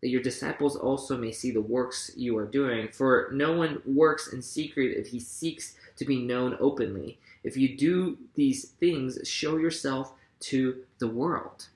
that 0.03 0.09
your 0.09 0.21
disciples 0.21 0.77
also 0.77 1.17
may 1.17 1.33
see 1.33 1.51
the 1.51 1.61
works 1.61 2.11
you 2.17 2.37
are 2.37 2.47
doing. 2.47 2.89
For 2.89 3.31
no 3.33 3.53
one 3.53 3.81
works 3.87 4.33
in 4.33 4.43
secret 4.43 4.97
if 4.99 5.07
he 5.07 5.21
seeks 5.21 5.77
to 5.97 6.05
be 6.05 6.21
known 6.21 6.57
openly. 6.61 7.19
If 7.43 7.57
you 7.57 7.77
do 7.77 8.19
these 8.35 8.71
things, 8.81 9.19
show 9.27 9.57
yourself 9.57 10.13
to 10.41 10.85
the 10.99 11.09
world. 11.09 11.69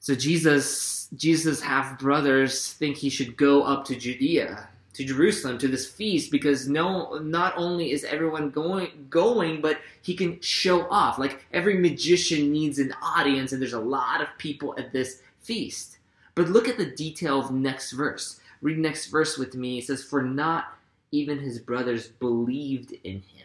So 0.00 0.14
Jesus, 0.14 1.08
Jesus 1.14 1.60
half 1.60 1.98
brothers 1.98 2.72
think 2.72 2.96
he 2.96 3.10
should 3.10 3.36
go 3.36 3.62
up 3.62 3.84
to 3.86 3.96
Judea, 3.96 4.68
to 4.94 5.04
Jerusalem, 5.04 5.58
to 5.58 5.68
this 5.68 5.88
feast, 5.88 6.30
because 6.30 6.68
no, 6.68 7.18
not 7.18 7.56
only 7.56 7.92
is 7.92 8.02
everyone 8.04 8.50
going, 8.50 9.06
going, 9.08 9.60
but 9.60 9.78
he 10.02 10.14
can 10.14 10.40
show 10.40 10.88
off. 10.88 11.18
Like 11.18 11.44
every 11.52 11.78
magician 11.78 12.50
needs 12.50 12.78
an 12.78 12.94
audience, 13.02 13.52
and 13.52 13.60
there's 13.60 13.72
a 13.72 13.80
lot 13.80 14.20
of 14.20 14.28
people 14.38 14.74
at 14.78 14.92
this 14.92 15.22
feast. 15.40 15.98
But 16.34 16.48
look 16.48 16.68
at 16.68 16.78
the 16.78 16.90
detail 16.90 17.38
of 17.38 17.50
next 17.52 17.92
verse. 17.92 18.40
Read 18.62 18.78
next 18.78 19.06
verse 19.06 19.38
with 19.38 19.54
me. 19.54 19.78
It 19.78 19.86
says, 19.86 20.02
"For 20.02 20.22
not 20.22 20.76
even 21.12 21.38
his 21.38 21.58
brothers 21.58 22.08
believed 22.08 22.92
in 23.04 23.22
him." 23.22 23.39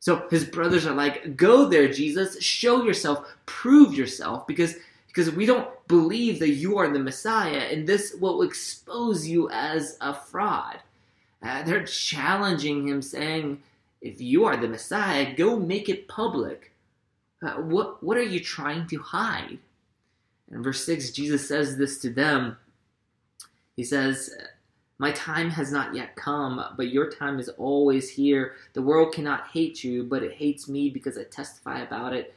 So 0.00 0.26
his 0.30 0.44
brothers 0.44 0.86
are 0.86 0.94
like, 0.94 1.36
Go 1.36 1.68
there, 1.68 1.88
Jesus, 1.88 2.42
show 2.42 2.82
yourself, 2.82 3.36
prove 3.46 3.94
yourself, 3.94 4.46
because, 4.46 4.74
because 5.06 5.30
we 5.30 5.46
don't 5.46 5.68
believe 5.86 6.38
that 6.40 6.50
you 6.50 6.78
are 6.78 6.88
the 6.88 6.98
Messiah, 6.98 7.68
and 7.70 7.86
this 7.86 8.14
will 8.14 8.42
expose 8.42 9.28
you 9.28 9.48
as 9.50 9.98
a 10.00 10.14
fraud. 10.14 10.80
Uh, 11.42 11.62
they're 11.62 11.84
challenging 11.84 12.88
him, 12.88 13.02
saying, 13.02 13.62
If 14.00 14.20
you 14.20 14.46
are 14.46 14.56
the 14.56 14.68
Messiah, 14.68 15.34
go 15.34 15.58
make 15.58 15.88
it 15.88 16.08
public. 16.08 16.72
Uh, 17.42 17.54
what, 17.54 18.02
what 18.02 18.16
are 18.16 18.22
you 18.22 18.40
trying 18.40 18.86
to 18.88 18.98
hide? 18.98 19.58
In 20.50 20.62
verse 20.62 20.84
6, 20.84 21.10
Jesus 21.10 21.46
says 21.46 21.76
this 21.76 21.98
to 22.00 22.10
them. 22.10 22.56
He 23.76 23.84
says, 23.84 24.34
my 25.00 25.12
time 25.12 25.48
has 25.48 25.72
not 25.72 25.94
yet 25.94 26.14
come, 26.14 26.62
but 26.76 26.90
your 26.90 27.10
time 27.10 27.38
is 27.38 27.48
always 27.48 28.10
here. 28.10 28.56
The 28.74 28.82
world 28.82 29.14
cannot 29.14 29.46
hate 29.50 29.82
you, 29.82 30.04
but 30.04 30.22
it 30.22 30.34
hates 30.34 30.68
me 30.68 30.90
because 30.90 31.16
I 31.16 31.24
testify 31.24 31.80
about 31.80 32.12
it 32.12 32.34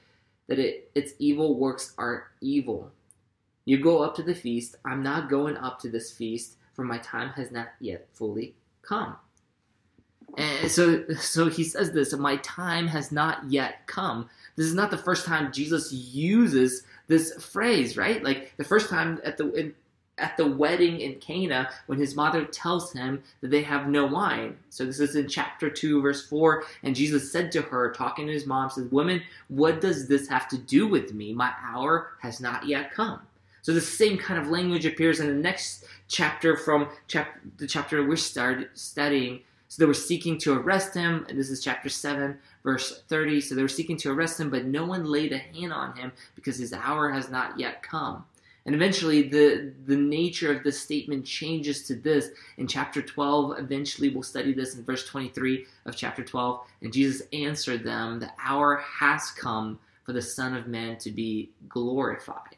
that 0.48 0.60
it, 0.60 0.90
its 0.96 1.12
evil 1.20 1.60
works 1.60 1.94
are 1.98 2.28
evil. 2.40 2.90
You 3.66 3.80
go 3.80 4.02
up 4.02 4.16
to 4.16 4.24
the 4.24 4.34
feast. 4.34 4.78
I'm 4.86 5.04
not 5.04 5.30
going 5.30 5.58
up 5.58 5.78
to 5.82 5.90
this 5.90 6.12
feast, 6.12 6.56
for 6.74 6.86
my 6.86 7.00
time 7.00 7.32
has 7.32 7.52
not 7.52 7.74
yet 7.82 8.08
fully 8.14 8.56
come. 8.82 9.18
And 10.38 10.72
so, 10.72 11.04
so 11.16 11.50
he 11.50 11.66
says 11.66 11.92
this 11.92 12.14
My 12.14 12.38
time 12.38 12.88
has 12.88 13.12
not 13.12 13.44
yet 13.52 13.86
come. 13.88 14.30
This 14.56 14.68
is 14.68 14.74
not 14.74 14.90
the 14.90 14.98
first 14.98 15.26
time 15.26 15.52
Jesus 15.52 15.92
uses 15.92 16.84
this 17.08 17.34
phrase, 17.44 17.98
right? 17.98 18.24
Like 18.24 18.54
the 18.56 18.64
first 18.64 18.90
time 18.90 19.20
at 19.26 19.38
the 19.38 19.52
in, 19.52 19.76
at 20.24 20.38
the 20.38 20.48
wedding 20.48 21.02
in 21.02 21.16
Cana 21.16 21.70
when 21.88 22.00
his 22.00 22.16
mother 22.16 22.46
tells 22.46 22.94
him 22.94 23.22
that 23.42 23.52
they 23.52 23.62
have 23.62 23.90
no 23.90 24.06
wine. 24.06 24.58
So 24.70 24.86
this 24.86 25.02
is 25.02 25.18
in 25.18 25.28
chapter 25.28 25.70
2 25.70 26.02
verse 26.02 26.26
4 26.28 26.64
and 26.84 26.96
Jesus 26.96 27.32
said 27.32 27.52
to 27.52 27.62
her 27.62 27.92
talking 27.92 28.28
to 28.28 28.34
his 28.34 28.46
mom 28.46 28.70
says, 28.70 28.90
"Woman, 28.90 29.22
what 29.50 29.82
does 29.82 30.08
this 30.08 30.30
have 30.30 30.48
to 30.48 30.58
do 30.58 30.88
with 30.88 31.14
me? 31.14 31.34
My 31.34 31.52
hour 31.62 32.14
has 32.22 32.40
not 32.40 32.66
yet 32.66 32.94
come." 32.94 33.20
So 33.64 33.74
the 33.74 33.82
same 33.82 34.18
kind 34.18 34.40
of 34.40 34.48
language 34.48 34.86
appears 34.86 35.20
in 35.20 35.28
the 35.28 35.34
next 35.34 35.86
chapter 36.08 36.56
from 36.56 36.90
chap- 37.08 37.40
the 37.58 37.68
chapter 37.68 38.06
we're 38.06 38.16
studying. 38.16 39.42
So 39.68 39.82
they 39.82 39.88
were 39.88 39.94
seeking 39.94 40.38
to 40.40 40.54
arrest 40.54 40.94
him, 40.94 41.26
this 41.34 41.50
is 41.50 41.64
chapter 41.64 41.90
7, 41.90 42.38
verse 42.64 43.04
30. 43.08 43.42
So 43.42 43.56
they 43.56 43.62
were 43.62 43.68
seeking 43.68 43.98
to 43.98 44.12
arrest 44.12 44.40
him, 44.40 44.50
but 44.50 44.66
no 44.66 44.86
one 44.86 45.06
laid 45.06 45.34
a 45.34 45.38
hand 45.38 45.74
on 45.74 45.96
him 45.96 46.12
because 46.36 46.58
his 46.58 46.74
hour 46.74 47.10
has 47.10 47.30
not 47.30 47.60
yet 47.60 47.82
come. 47.84 48.26
And 48.66 48.74
eventually, 48.74 49.24
the, 49.24 49.74
the 49.86 49.96
nature 49.96 50.56
of 50.56 50.64
this 50.64 50.80
statement 50.80 51.26
changes 51.26 51.84
to 51.84 51.96
this 51.96 52.30
in 52.58 52.68
chapter 52.68 53.02
12. 53.02 53.60
Eventually, 53.60 54.10
we'll 54.10 54.24
study 54.24 54.54
this 54.54 54.76
in 54.76 54.86
verse 54.86 55.06
23 55.06 55.66
of 55.86 55.98
chapter 55.98 56.24
12. 56.24 56.62
And 56.82 56.94
Jesus 56.94 57.28
answered 57.34 57.84
them, 57.84 58.20
The 58.20 58.32
hour 58.42 58.78
has 58.78 59.32
come 59.32 59.80
for 60.06 60.14
the 60.14 60.22
Son 60.22 60.56
of 60.56 60.68
Man 60.68 60.98
to 61.00 61.12
be 61.12 61.50
glorified. 61.68 62.56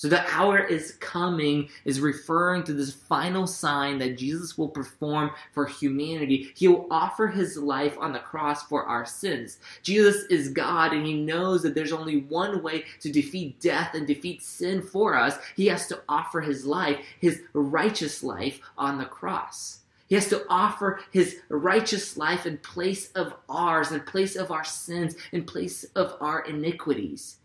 So 0.00 0.08
the 0.08 0.26
hour 0.30 0.58
is 0.58 0.92
coming 0.92 1.68
is 1.84 2.00
referring 2.00 2.62
to 2.62 2.72
this 2.72 2.90
final 2.90 3.46
sign 3.46 3.98
that 3.98 4.16
Jesus 4.16 4.56
will 4.56 4.70
perform 4.70 5.32
for 5.52 5.66
humanity. 5.66 6.52
He 6.54 6.68
will 6.68 6.86
offer 6.90 7.26
his 7.26 7.58
life 7.58 7.98
on 8.00 8.14
the 8.14 8.18
cross 8.18 8.62
for 8.62 8.84
our 8.84 9.04
sins. 9.04 9.58
Jesus 9.82 10.24
is 10.30 10.48
God 10.48 10.94
and 10.94 11.04
he 11.04 11.12
knows 11.12 11.62
that 11.62 11.74
there's 11.74 11.92
only 11.92 12.22
one 12.22 12.62
way 12.62 12.86
to 13.00 13.12
defeat 13.12 13.60
death 13.60 13.92
and 13.92 14.06
defeat 14.06 14.42
sin 14.42 14.80
for 14.80 15.18
us. 15.18 15.36
He 15.54 15.66
has 15.66 15.86
to 15.88 16.00
offer 16.08 16.40
his 16.40 16.64
life, 16.64 16.96
his 17.20 17.42
righteous 17.52 18.22
life 18.22 18.58
on 18.78 18.96
the 18.96 19.04
cross. 19.04 19.80
He 20.06 20.14
has 20.14 20.30
to 20.30 20.46
offer 20.48 21.00
his 21.10 21.40
righteous 21.50 22.16
life 22.16 22.46
in 22.46 22.56
place 22.56 23.12
of 23.12 23.34
ours, 23.50 23.92
in 23.92 24.00
place 24.00 24.34
of 24.34 24.50
our 24.50 24.64
sins, 24.64 25.14
in 25.30 25.44
place 25.44 25.84
of 25.94 26.16
our 26.22 26.40
iniquities. 26.46 27.36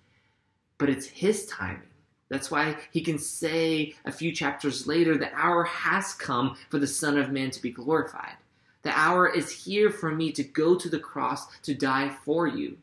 But 0.78 0.90
it's 0.90 1.08
his 1.08 1.48
timing. 1.48 1.90
That's 2.30 2.50
why 2.50 2.78
he 2.92 3.02
can 3.02 3.20
say 3.20 3.94
a 4.06 4.12
few 4.12 4.32
chapters 4.32 4.88
later, 4.88 5.18
the 5.18 5.34
hour 5.34 5.64
has 5.64 6.14
come 6.14 6.58
for 6.70 6.80
the 6.80 6.88
Son 6.88 7.18
of 7.18 7.32
Man 7.32 7.52
to 7.52 7.62
be 7.62 7.72
glorified. 7.72 8.36
The 8.82 8.98
hour 8.98 9.28
is 9.28 9.52
here 9.52 9.90
for 9.90 10.12
me 10.12 10.32
to 10.34 10.44
go 10.44 10.76
to 10.76 10.90
the 10.90 11.00
cross 11.00 11.48
to 11.62 11.74
die 11.74 12.10
for 12.24 12.48
you. 12.48 12.78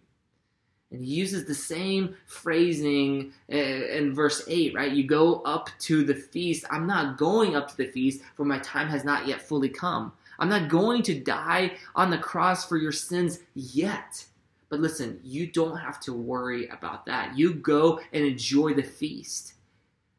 And 0.90 1.00
he 1.00 1.10
uses 1.14 1.46
the 1.46 1.54
same 1.54 2.14
phrasing 2.26 3.32
uh, 3.50 3.56
in 3.56 4.14
verse 4.14 4.44
8, 4.46 4.74
right? 4.74 4.92
You 4.92 5.04
go 5.04 5.40
up 5.42 5.70
to 5.80 6.04
the 6.04 6.14
feast. 6.14 6.66
I'm 6.70 6.86
not 6.86 7.16
going 7.16 7.56
up 7.56 7.68
to 7.70 7.76
the 7.76 7.86
feast, 7.86 8.20
for 8.36 8.44
my 8.44 8.58
time 8.58 8.88
has 8.88 9.04
not 9.04 9.26
yet 9.26 9.40
fully 9.40 9.70
come. 9.70 10.12
I'm 10.38 10.50
not 10.50 10.68
going 10.68 11.02
to 11.04 11.18
die 11.18 11.72
on 11.94 12.10
the 12.10 12.18
cross 12.18 12.68
for 12.68 12.76
your 12.76 12.92
sins 12.92 13.38
yet. 13.54 14.24
But 14.72 14.80
listen, 14.80 15.20
you 15.22 15.48
don't 15.48 15.76
have 15.76 16.00
to 16.00 16.14
worry 16.14 16.66
about 16.68 17.04
that. 17.04 17.36
You 17.36 17.52
go 17.52 18.00
and 18.14 18.24
enjoy 18.24 18.72
the 18.72 18.82
feast. 18.82 19.52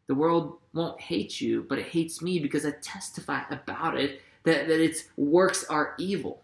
The 0.06 0.14
world 0.14 0.58
won't 0.74 1.02
hate 1.02 1.42
you, 1.42 1.66
but 1.68 1.80
it 1.80 1.88
hates 1.88 2.22
me 2.22 2.38
because 2.38 2.64
I 2.64 2.70
testify 2.80 3.42
about 3.50 4.00
it 4.00 4.22
that, 4.44 4.68
that 4.68 4.80
its 4.80 5.06
works 5.18 5.66
are 5.72 5.96
evil. 5.98 6.44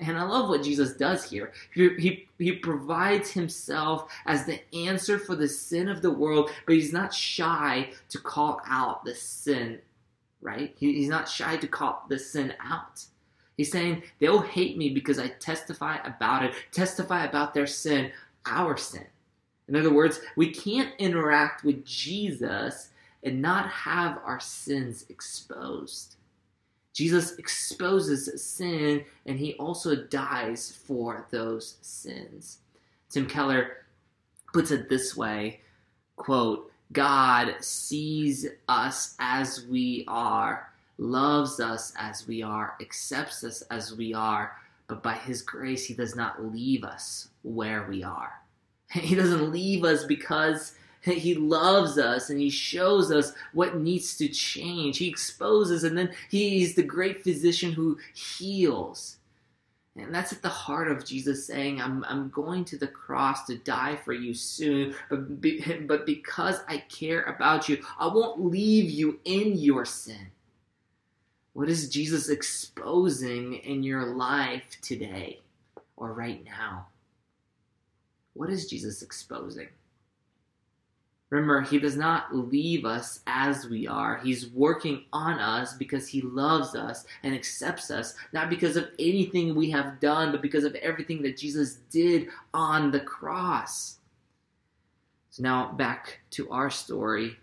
And 0.00 0.16
I 0.16 0.22
love 0.22 0.48
what 0.48 0.62
Jesus 0.62 0.94
does 0.94 1.28
here. 1.28 1.52
He, 1.74 1.88
he, 1.96 2.28
he 2.38 2.52
provides 2.52 3.32
himself 3.32 4.12
as 4.26 4.46
the 4.46 4.60
answer 4.72 5.18
for 5.18 5.34
the 5.34 5.48
sin 5.48 5.88
of 5.88 6.02
the 6.02 6.12
world, 6.12 6.52
but 6.66 6.76
he's 6.76 6.92
not 6.92 7.12
shy 7.12 7.90
to 8.10 8.18
call 8.20 8.60
out 8.64 9.04
the 9.04 9.14
sin, 9.16 9.80
right? 10.40 10.72
He, 10.78 10.92
he's 10.92 11.08
not 11.08 11.28
shy 11.28 11.56
to 11.56 11.66
call 11.66 12.04
the 12.08 12.20
sin 12.20 12.54
out. 12.60 13.06
He's 13.56 13.70
saying 13.70 14.02
they'll 14.18 14.40
hate 14.40 14.76
me 14.76 14.90
because 14.90 15.18
I 15.18 15.28
testify 15.28 15.98
about 16.04 16.44
it, 16.44 16.54
testify 16.72 17.24
about 17.24 17.54
their 17.54 17.66
sin, 17.66 18.10
our 18.46 18.76
sin. 18.76 19.06
In 19.68 19.76
other 19.76 19.92
words, 19.92 20.20
we 20.36 20.50
can't 20.50 20.92
interact 20.98 21.64
with 21.64 21.84
Jesus 21.84 22.90
and 23.22 23.40
not 23.40 23.68
have 23.70 24.18
our 24.24 24.40
sins 24.40 25.06
exposed. 25.08 26.16
Jesus 26.92 27.36
exposes 27.38 28.42
sin 28.42 29.04
and 29.26 29.38
he 29.38 29.54
also 29.54 29.96
dies 29.96 30.70
for 30.86 31.26
those 31.30 31.76
sins. 31.80 32.58
Tim 33.10 33.26
Keller 33.26 33.78
puts 34.52 34.70
it 34.70 34.88
this 34.88 35.16
way 35.16 35.60
quote, 36.16 36.70
God 36.92 37.56
sees 37.60 38.46
us 38.68 39.16
as 39.18 39.66
we 39.66 40.04
are 40.06 40.70
loves 40.98 41.60
us 41.60 41.92
as 41.98 42.26
we 42.26 42.42
are, 42.42 42.74
accepts 42.80 43.44
us 43.44 43.62
as 43.70 43.94
we 43.94 44.14
are, 44.14 44.56
but 44.86 45.02
by 45.02 45.14
His 45.14 45.42
grace, 45.42 45.84
He 45.86 45.94
does 45.94 46.14
not 46.14 46.44
leave 46.44 46.84
us 46.84 47.28
where 47.42 47.86
we 47.88 48.02
are. 48.02 48.32
He 48.92 49.14
doesn't 49.14 49.50
leave 49.50 49.84
us 49.84 50.04
because 50.04 50.74
He 51.00 51.34
loves 51.34 51.98
us 51.98 52.30
and 52.30 52.40
He 52.40 52.50
shows 52.50 53.10
us 53.10 53.32
what 53.52 53.78
needs 53.78 54.16
to 54.18 54.28
change. 54.28 54.98
He 54.98 55.08
exposes, 55.08 55.84
and 55.84 55.96
then 55.96 56.12
He's 56.30 56.74
the 56.74 56.82
great 56.82 57.22
physician 57.22 57.72
who 57.72 57.98
heals. 58.14 59.16
And 59.96 60.12
that's 60.12 60.32
at 60.32 60.42
the 60.42 60.48
heart 60.48 60.90
of 60.90 61.04
Jesus 61.04 61.46
saying, 61.46 61.80
I'm, 61.80 62.04
I'm 62.08 62.28
going 62.30 62.64
to 62.66 62.76
the 62.76 62.88
cross 62.88 63.44
to 63.46 63.56
die 63.58 63.96
for 64.04 64.12
you 64.12 64.34
soon, 64.34 64.94
but, 65.08 65.40
be, 65.40 65.60
but 65.86 66.04
because 66.04 66.60
I 66.68 66.78
care 66.78 67.22
about 67.22 67.68
you, 67.68 67.82
I 67.98 68.08
won't 68.08 68.44
leave 68.44 68.90
you 68.90 69.20
in 69.24 69.56
your 69.56 69.84
sin. 69.84 70.30
What 71.54 71.68
is 71.68 71.88
Jesus 71.88 72.28
exposing 72.28 73.54
in 73.54 73.84
your 73.84 74.06
life 74.06 74.76
today 74.82 75.40
or 75.96 76.12
right 76.12 76.44
now? 76.44 76.88
What 78.34 78.50
is 78.50 78.68
Jesus 78.68 79.02
exposing? 79.02 79.68
Remember, 81.30 81.60
He 81.60 81.78
does 81.78 81.96
not 81.96 82.34
leave 82.34 82.84
us 82.84 83.20
as 83.28 83.68
we 83.68 83.86
are. 83.86 84.18
He's 84.18 84.48
working 84.50 85.04
on 85.12 85.38
us 85.38 85.74
because 85.74 86.08
He 86.08 86.22
loves 86.22 86.74
us 86.74 87.06
and 87.22 87.32
accepts 87.32 87.88
us, 87.88 88.14
not 88.32 88.50
because 88.50 88.76
of 88.76 88.88
anything 88.98 89.54
we 89.54 89.70
have 89.70 90.00
done, 90.00 90.32
but 90.32 90.42
because 90.42 90.64
of 90.64 90.74
everything 90.76 91.22
that 91.22 91.36
Jesus 91.36 91.78
did 91.88 92.28
on 92.52 92.90
the 92.90 93.00
cross. 93.00 93.98
So 95.30 95.44
now 95.44 95.72
back 95.72 96.18
to 96.30 96.50
our 96.50 96.68
story. 96.68 97.36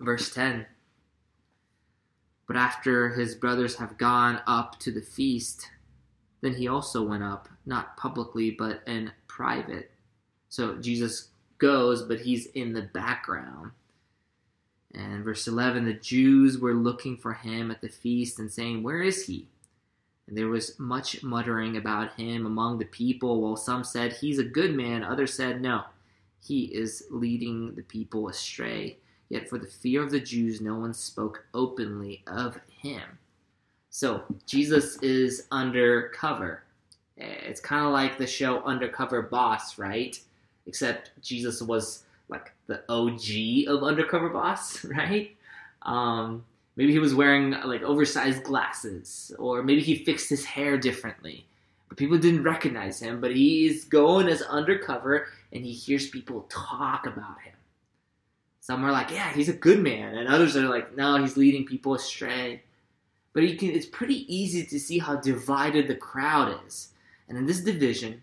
Verse 0.00 0.34
10. 0.34 0.66
But 2.50 2.56
after 2.56 3.10
his 3.10 3.36
brothers 3.36 3.76
have 3.76 3.96
gone 3.96 4.40
up 4.44 4.76
to 4.80 4.90
the 4.90 5.00
feast, 5.00 5.68
then 6.40 6.52
he 6.52 6.66
also 6.66 7.00
went 7.00 7.22
up, 7.22 7.48
not 7.64 7.96
publicly, 7.96 8.50
but 8.50 8.82
in 8.88 9.12
private. 9.28 9.92
So 10.48 10.74
Jesus 10.78 11.28
goes, 11.58 12.02
but 12.02 12.22
he's 12.22 12.46
in 12.46 12.72
the 12.72 12.82
background. 12.82 13.70
And 14.92 15.24
verse 15.24 15.46
11 15.46 15.84
the 15.84 15.92
Jews 15.92 16.58
were 16.58 16.74
looking 16.74 17.16
for 17.16 17.34
him 17.34 17.70
at 17.70 17.82
the 17.82 17.88
feast 17.88 18.40
and 18.40 18.50
saying, 18.50 18.82
Where 18.82 19.00
is 19.00 19.26
he? 19.26 19.46
And 20.26 20.36
there 20.36 20.48
was 20.48 20.76
much 20.76 21.22
muttering 21.22 21.76
about 21.76 22.14
him 22.14 22.46
among 22.46 22.78
the 22.78 22.84
people, 22.84 23.42
while 23.42 23.54
some 23.54 23.84
said, 23.84 24.14
He's 24.14 24.40
a 24.40 24.44
good 24.44 24.74
man, 24.74 25.04
others 25.04 25.34
said, 25.34 25.62
No, 25.62 25.84
he 26.44 26.64
is 26.64 27.04
leading 27.12 27.76
the 27.76 27.84
people 27.84 28.28
astray. 28.28 28.98
Yet 29.30 29.48
for 29.48 29.58
the 29.58 29.66
fear 29.66 30.02
of 30.02 30.10
the 30.10 30.20
Jews, 30.20 30.60
no 30.60 30.74
one 30.74 30.92
spoke 30.92 31.44
openly 31.54 32.22
of 32.26 32.58
him. 32.82 33.18
So 33.88 34.24
Jesus 34.44 34.96
is 35.02 35.46
undercover. 35.50 36.64
It's 37.16 37.60
kind 37.60 37.86
of 37.86 37.92
like 37.92 38.18
the 38.18 38.26
show 38.26 38.62
Undercover 38.64 39.22
Boss, 39.22 39.78
right? 39.78 40.18
Except 40.66 41.10
Jesus 41.22 41.62
was 41.62 42.04
like 42.28 42.52
the 42.66 42.82
OG 42.88 43.68
of 43.68 43.84
Undercover 43.84 44.30
Boss, 44.30 44.84
right? 44.84 45.36
Um, 45.82 46.44
maybe 46.76 46.92
he 46.92 46.98
was 46.98 47.14
wearing 47.14 47.52
like 47.64 47.82
oversized 47.82 48.42
glasses, 48.42 49.32
or 49.38 49.62
maybe 49.62 49.82
he 49.82 50.04
fixed 50.04 50.28
his 50.28 50.44
hair 50.44 50.76
differently. 50.76 51.46
But 51.88 51.98
people 51.98 52.18
didn't 52.18 52.44
recognize 52.44 53.00
him. 53.00 53.20
But 53.20 53.34
he's 53.34 53.84
going 53.84 54.28
as 54.28 54.42
undercover, 54.42 55.26
and 55.52 55.64
he 55.64 55.72
hears 55.72 56.08
people 56.08 56.46
talk 56.48 57.06
about 57.06 57.40
him. 57.42 57.54
Some 58.70 58.84
are 58.84 58.92
like, 58.92 59.10
yeah, 59.10 59.32
he's 59.32 59.48
a 59.48 59.52
good 59.52 59.80
man, 59.80 60.16
and 60.16 60.28
others 60.28 60.56
are 60.56 60.68
like, 60.68 60.96
no, 60.96 61.20
he's 61.20 61.36
leading 61.36 61.66
people 61.66 61.94
astray. 61.94 62.62
But 63.32 63.42
you 63.42 63.56
can, 63.56 63.70
it's 63.70 63.86
pretty 63.86 64.32
easy 64.32 64.64
to 64.64 64.78
see 64.78 65.00
how 65.00 65.16
divided 65.16 65.88
the 65.88 65.96
crowd 65.96 66.56
is. 66.64 66.90
And 67.28 67.36
in 67.36 67.46
this 67.46 67.62
division, 67.62 68.12
in 68.12 68.20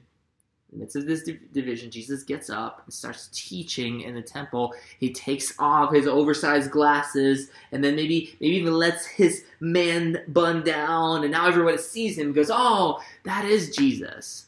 the 0.71 0.77
midst 0.77 0.95
of 0.95 1.05
this 1.05 1.29
division, 1.51 1.91
Jesus 1.91 2.23
gets 2.23 2.49
up 2.49 2.83
and 2.85 2.93
starts 2.93 3.27
teaching 3.33 3.99
in 3.99 4.15
the 4.15 4.21
temple. 4.21 4.73
He 5.01 5.11
takes 5.11 5.53
off 5.59 5.93
his 5.93 6.07
oversized 6.07 6.71
glasses 6.71 7.49
and 7.73 7.83
then 7.83 7.97
maybe 7.97 8.37
maybe 8.39 8.55
even 8.55 8.73
lets 8.73 9.05
his 9.05 9.43
man 9.59 10.23
bun 10.29 10.63
down, 10.63 11.23
and 11.23 11.31
now 11.33 11.45
everyone 11.49 11.77
sees 11.77 12.17
him 12.17 12.31
goes, 12.31 12.49
"Oh, 12.49 13.01
that 13.25 13.43
is 13.43 13.75
Jesus." 13.75 14.45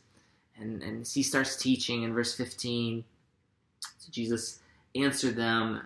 And 0.58 0.82
and 0.82 1.06
he 1.06 1.24
starts 1.24 1.58
teaching 1.58 2.04
in 2.04 2.14
verse 2.14 2.36
15. 2.36 3.04
So 3.98 4.08
Jesus 4.10 4.59
answered 4.96 5.36
them. 5.36 5.82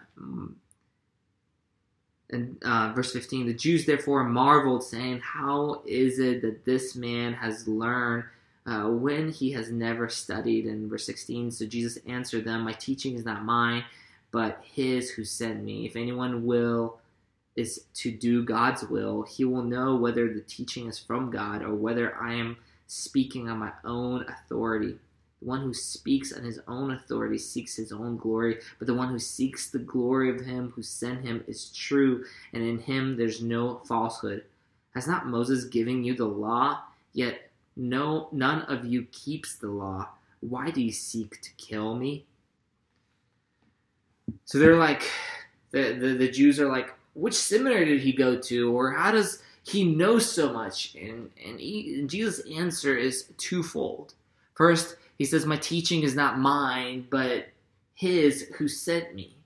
And 2.29 2.57
uh, 2.63 2.93
verse 2.95 3.11
15, 3.11 3.45
the 3.45 3.53
Jews 3.53 3.85
therefore 3.85 4.23
marveled, 4.23 4.83
saying, 4.83 5.19
How 5.19 5.81
is 5.85 6.19
it 6.19 6.41
that 6.41 6.65
this 6.65 6.95
man 6.95 7.33
has 7.33 7.67
learned 7.67 8.25
uh, 8.65 8.83
when 8.83 9.29
he 9.29 9.51
has 9.51 9.71
never 9.71 10.09
studied. 10.09 10.65
In 10.65 10.89
verse 10.89 11.05
16, 11.05 11.51
so 11.51 11.65
Jesus 11.65 11.97
answered 12.07 12.45
them, 12.45 12.61
My 12.61 12.73
teaching 12.73 13.15
is 13.15 13.25
not 13.25 13.43
mine, 13.43 13.83
but 14.31 14.63
his 14.63 15.11
who 15.11 15.25
sent 15.25 15.63
me. 15.63 15.85
If 15.85 15.95
anyone 15.95 16.45
will 16.45 16.97
is 17.55 17.85
to 17.95 18.11
do 18.11 18.43
God's 18.43 18.83
will, 18.83 19.23
he 19.23 19.45
will 19.45 19.61
know 19.63 19.95
whether 19.95 20.33
the 20.33 20.41
teaching 20.41 20.87
is 20.87 20.97
from 20.97 21.29
God 21.29 21.61
or 21.61 21.75
whether 21.75 22.15
I 22.17 22.33
am 22.33 22.57
speaking 22.87 23.49
on 23.49 23.59
my 23.59 23.71
own 23.85 24.25
authority. 24.27 24.97
The 25.43 25.49
one 25.49 25.61
who 25.61 25.73
speaks 25.73 26.31
on 26.31 26.43
his 26.43 26.61
own 26.69 26.91
authority 26.91 27.37
seeks 27.37 27.75
his 27.75 27.91
own 27.91 28.15
glory, 28.15 28.59
but 28.79 28.87
the 28.87 28.93
one 28.93 29.09
who 29.09 29.19
seeks 29.19 29.69
the 29.69 29.79
glory 29.79 30.29
of 30.29 30.39
him 30.39 30.71
who 30.73 30.81
sent 30.81 31.25
him 31.25 31.43
is 31.47 31.69
true, 31.71 32.23
and 32.53 32.63
in 32.63 32.79
him 32.79 33.17
there's 33.17 33.41
no 33.41 33.81
falsehood. 33.85 34.45
Has 34.95 35.05
not 35.05 35.27
Moses 35.27 35.65
given 35.65 36.01
you 36.01 36.15
the 36.15 36.25
law? 36.25 36.83
Yet 37.11 37.51
no, 37.75 38.29
none 38.31 38.61
of 38.63 38.85
you 38.85 39.03
keeps 39.11 39.55
the 39.55 39.67
law. 39.67 40.07
Why 40.39 40.71
do 40.71 40.81
you 40.81 40.93
seek 40.93 41.41
to 41.41 41.49
kill 41.57 41.95
me? 41.95 42.23
So 44.45 44.59
they're 44.59 44.77
like, 44.77 45.09
the, 45.71 45.91
the, 45.93 46.07
the 46.13 46.31
Jews 46.31 46.57
are 46.57 46.69
like, 46.69 46.93
which 47.15 47.33
seminary 47.33 47.83
did 47.83 47.99
he 47.99 48.13
go 48.13 48.39
to? 48.39 48.73
Or 48.73 48.91
how 48.91 49.11
does 49.11 49.43
he 49.63 49.83
know 49.83 50.19
so 50.19 50.53
much? 50.53 50.95
And, 50.95 51.29
and, 51.45 51.59
he, 51.59 51.95
and 51.99 52.09
Jesus' 52.09 52.49
answer 52.49 52.95
is 52.95 53.25
twofold. 53.37 54.13
First, 54.53 54.95
he 55.17 55.25
says, 55.25 55.45
My 55.45 55.57
teaching 55.57 56.03
is 56.03 56.15
not 56.15 56.39
mine, 56.39 57.07
but 57.09 57.47
his 57.93 58.43
who 58.57 58.67
sent 58.67 59.13
me. 59.13 59.37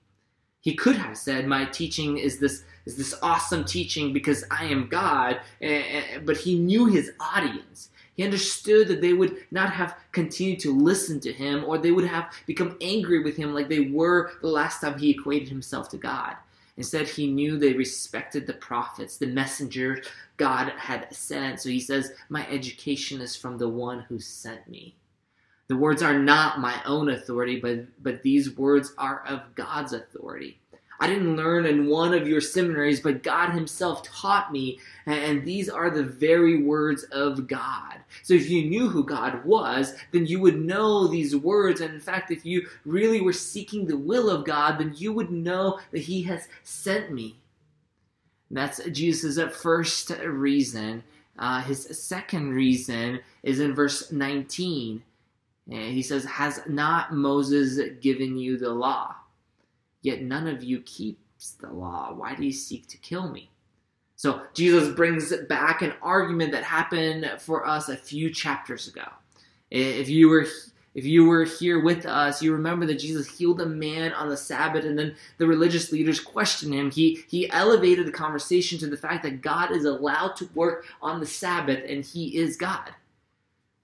He 0.62 0.76
could 0.76 0.96
have 0.96 1.18
said, 1.18 1.48
My 1.48 1.66
teaching 1.66 2.18
is 2.18 2.40
this 2.40 2.64
is 2.86 2.96
this 2.96 3.16
awesome 3.22 3.66
teaching 3.66 4.14
because 4.14 4.46
I 4.50 4.66
am 4.66 4.88
God, 4.88 5.42
but 5.60 6.38
he 6.38 6.58
knew 6.58 6.86
his 6.86 7.12
audience. 7.20 7.90
He 8.16 8.24
understood 8.24 8.88
that 8.88 9.02
they 9.02 9.14
would 9.14 9.38
not 9.52 9.72
have 9.74 9.96
continued 10.12 10.60
to 10.62 10.76
listen 10.76 11.20
to 11.20 11.32
him 11.32 11.64
or 11.66 11.78
they 11.78 11.92
would 11.92 12.08
have 12.08 12.34
become 12.48 12.78
angry 12.82 13.22
with 13.22 13.36
him 13.36 13.54
like 13.54 13.70
they 13.70 13.92
were 13.92 14.32
the 14.42 14.48
last 14.48 14.82
time 14.82 14.98
he 14.98 15.12
equated 15.12 15.50
himself 15.50 15.90
to 15.90 15.98
God. 15.98 16.36
Instead, 16.78 17.08
he 17.08 17.28
knew 17.28 17.58
they 17.58 17.74
respected 17.74 18.48
the 18.48 18.54
prophets, 18.54 19.18
the 19.18 19.28
messengers 19.28 20.08
God 20.38 20.70
had 20.78 21.14
sent. 21.14 21.60
So 21.60 21.70
he 21.70 21.80
says, 21.80 22.14
My 22.30 22.48
education 22.48 23.20
is 23.20 23.36
from 23.36 23.58
the 23.58 23.70
one 23.70 24.02
who 24.02 24.20
sent 24.20 24.68
me. 24.68 24.96
The 25.68 25.78
words 25.78 26.02
are 26.02 26.18
not 26.18 26.60
my 26.60 26.82
own 26.86 27.10
authority, 27.10 27.60
but, 27.60 27.86
but 28.02 28.24
these 28.24 28.56
words 28.56 28.94
are 28.98 29.24
of 29.28 29.54
God's 29.56 29.94
authority. 29.94 30.60
I 31.00 31.08
didn't 31.08 31.36
learn 31.36 31.66
in 31.66 31.88
one 31.88 32.14
of 32.14 32.28
your 32.28 32.42
seminaries, 32.42 33.02
but 33.02 33.22
God 33.22 33.52
Himself 33.52 34.02
taught 34.02 34.52
me, 34.52 34.80
and 35.06 35.46
these 35.46 35.70
are 35.70 35.90
the 35.90 36.04
very 36.04 36.62
words 36.64 37.04
of 37.12 37.48
God. 37.48 38.00
So 38.24 38.34
if 38.34 38.50
you 38.50 38.66
knew 38.66 38.90
who 38.90 39.04
God 39.04 39.46
was, 39.46 39.94
then 40.12 40.26
you 40.26 40.40
would 40.40 40.60
know 40.60 41.08
these 41.08 41.36
words. 41.36 41.82
And 41.82 41.94
in 41.94 42.00
fact, 42.00 42.32
if 42.32 42.46
you 42.46 42.68
really 42.86 43.22
were 43.22 43.34
seeking 43.34 43.86
the 43.86 43.98
will 43.98 44.30
of 44.30 44.46
God, 44.46 44.80
then 44.80 44.94
you 44.96 45.14
would 45.14 45.32
know 45.32 45.80
that 45.92 46.00
He 46.00 46.24
has 46.24 46.48
sent 46.64 47.12
me. 47.12 47.36
that's 48.50 48.84
Jesus' 48.86 49.56
first 49.56 50.10
reason. 50.10 51.04
Uh, 51.38 51.62
his 51.62 51.86
second 52.00 52.54
reason 52.54 53.20
is 53.44 53.60
in 53.60 53.76
verse 53.76 54.12
19. 54.12 55.04
And 55.70 55.94
he 55.94 56.02
says, 56.02 56.24
Has 56.26 56.62
not 56.68 57.14
Moses 57.14 57.80
given 58.02 58.38
you 58.38 58.58
the 58.58 58.70
law? 58.70 59.16
Yet 60.02 60.22
none 60.22 60.48
of 60.48 60.64
you 60.64 60.82
keeps 60.82 61.52
the 61.52 61.72
law. 61.72 62.14
Why 62.14 62.36
do 62.36 62.46
you 62.46 62.52
seek 62.52 62.88
to 62.88 62.98
kill 62.98 63.30
me? 63.30 63.50
So 64.16 64.42
Jesus 64.54 64.96
brings 64.96 65.36
back 65.48 65.82
an 65.82 65.94
argument 66.02 66.52
that 66.52 66.64
happened 66.64 67.30
for 67.40 67.68
us 67.68 67.90
a 67.90 67.96
few 67.96 68.32
chapters 68.32 68.88
ago. 68.88 69.08
If 69.70 70.10
you 70.10 70.30
were 70.30 70.48
if 70.96 71.06
you 71.06 71.26
were 71.26 71.44
here 71.44 71.80
with 71.80 72.08
us, 72.08 72.42
you 72.42 72.52
remember 72.52 72.88
that 72.88 72.98
Jesus 72.98 73.28
healed 73.28 73.62
a 73.62 73.68
man 73.68 74.14
on 74.14 74.30
the 74.30 74.36
Sabbath, 74.36 74.84
and 74.84 74.98
then 74.98 75.16
the 75.38 75.46
religious 75.46 75.92
leaders 75.92 76.20
questioned 76.20 76.74
him. 76.74 76.90
He 76.90 77.24
he 77.28 77.52
elevated 77.52 78.08
the 78.08 78.12
conversation 78.12 78.80
to 78.80 78.88
the 78.88 78.98
fact 78.98 79.22
that 79.22 79.44
God 79.44 79.72
is 79.72 79.86
allowed 79.86 80.36
to 80.38 80.50
work 80.56 80.86
on 81.00 81.20
the 81.20 81.28
Sabbath, 81.28 81.84
and 81.88 82.04
He 82.04 82.38
is 82.38 82.58
God. 82.58 82.96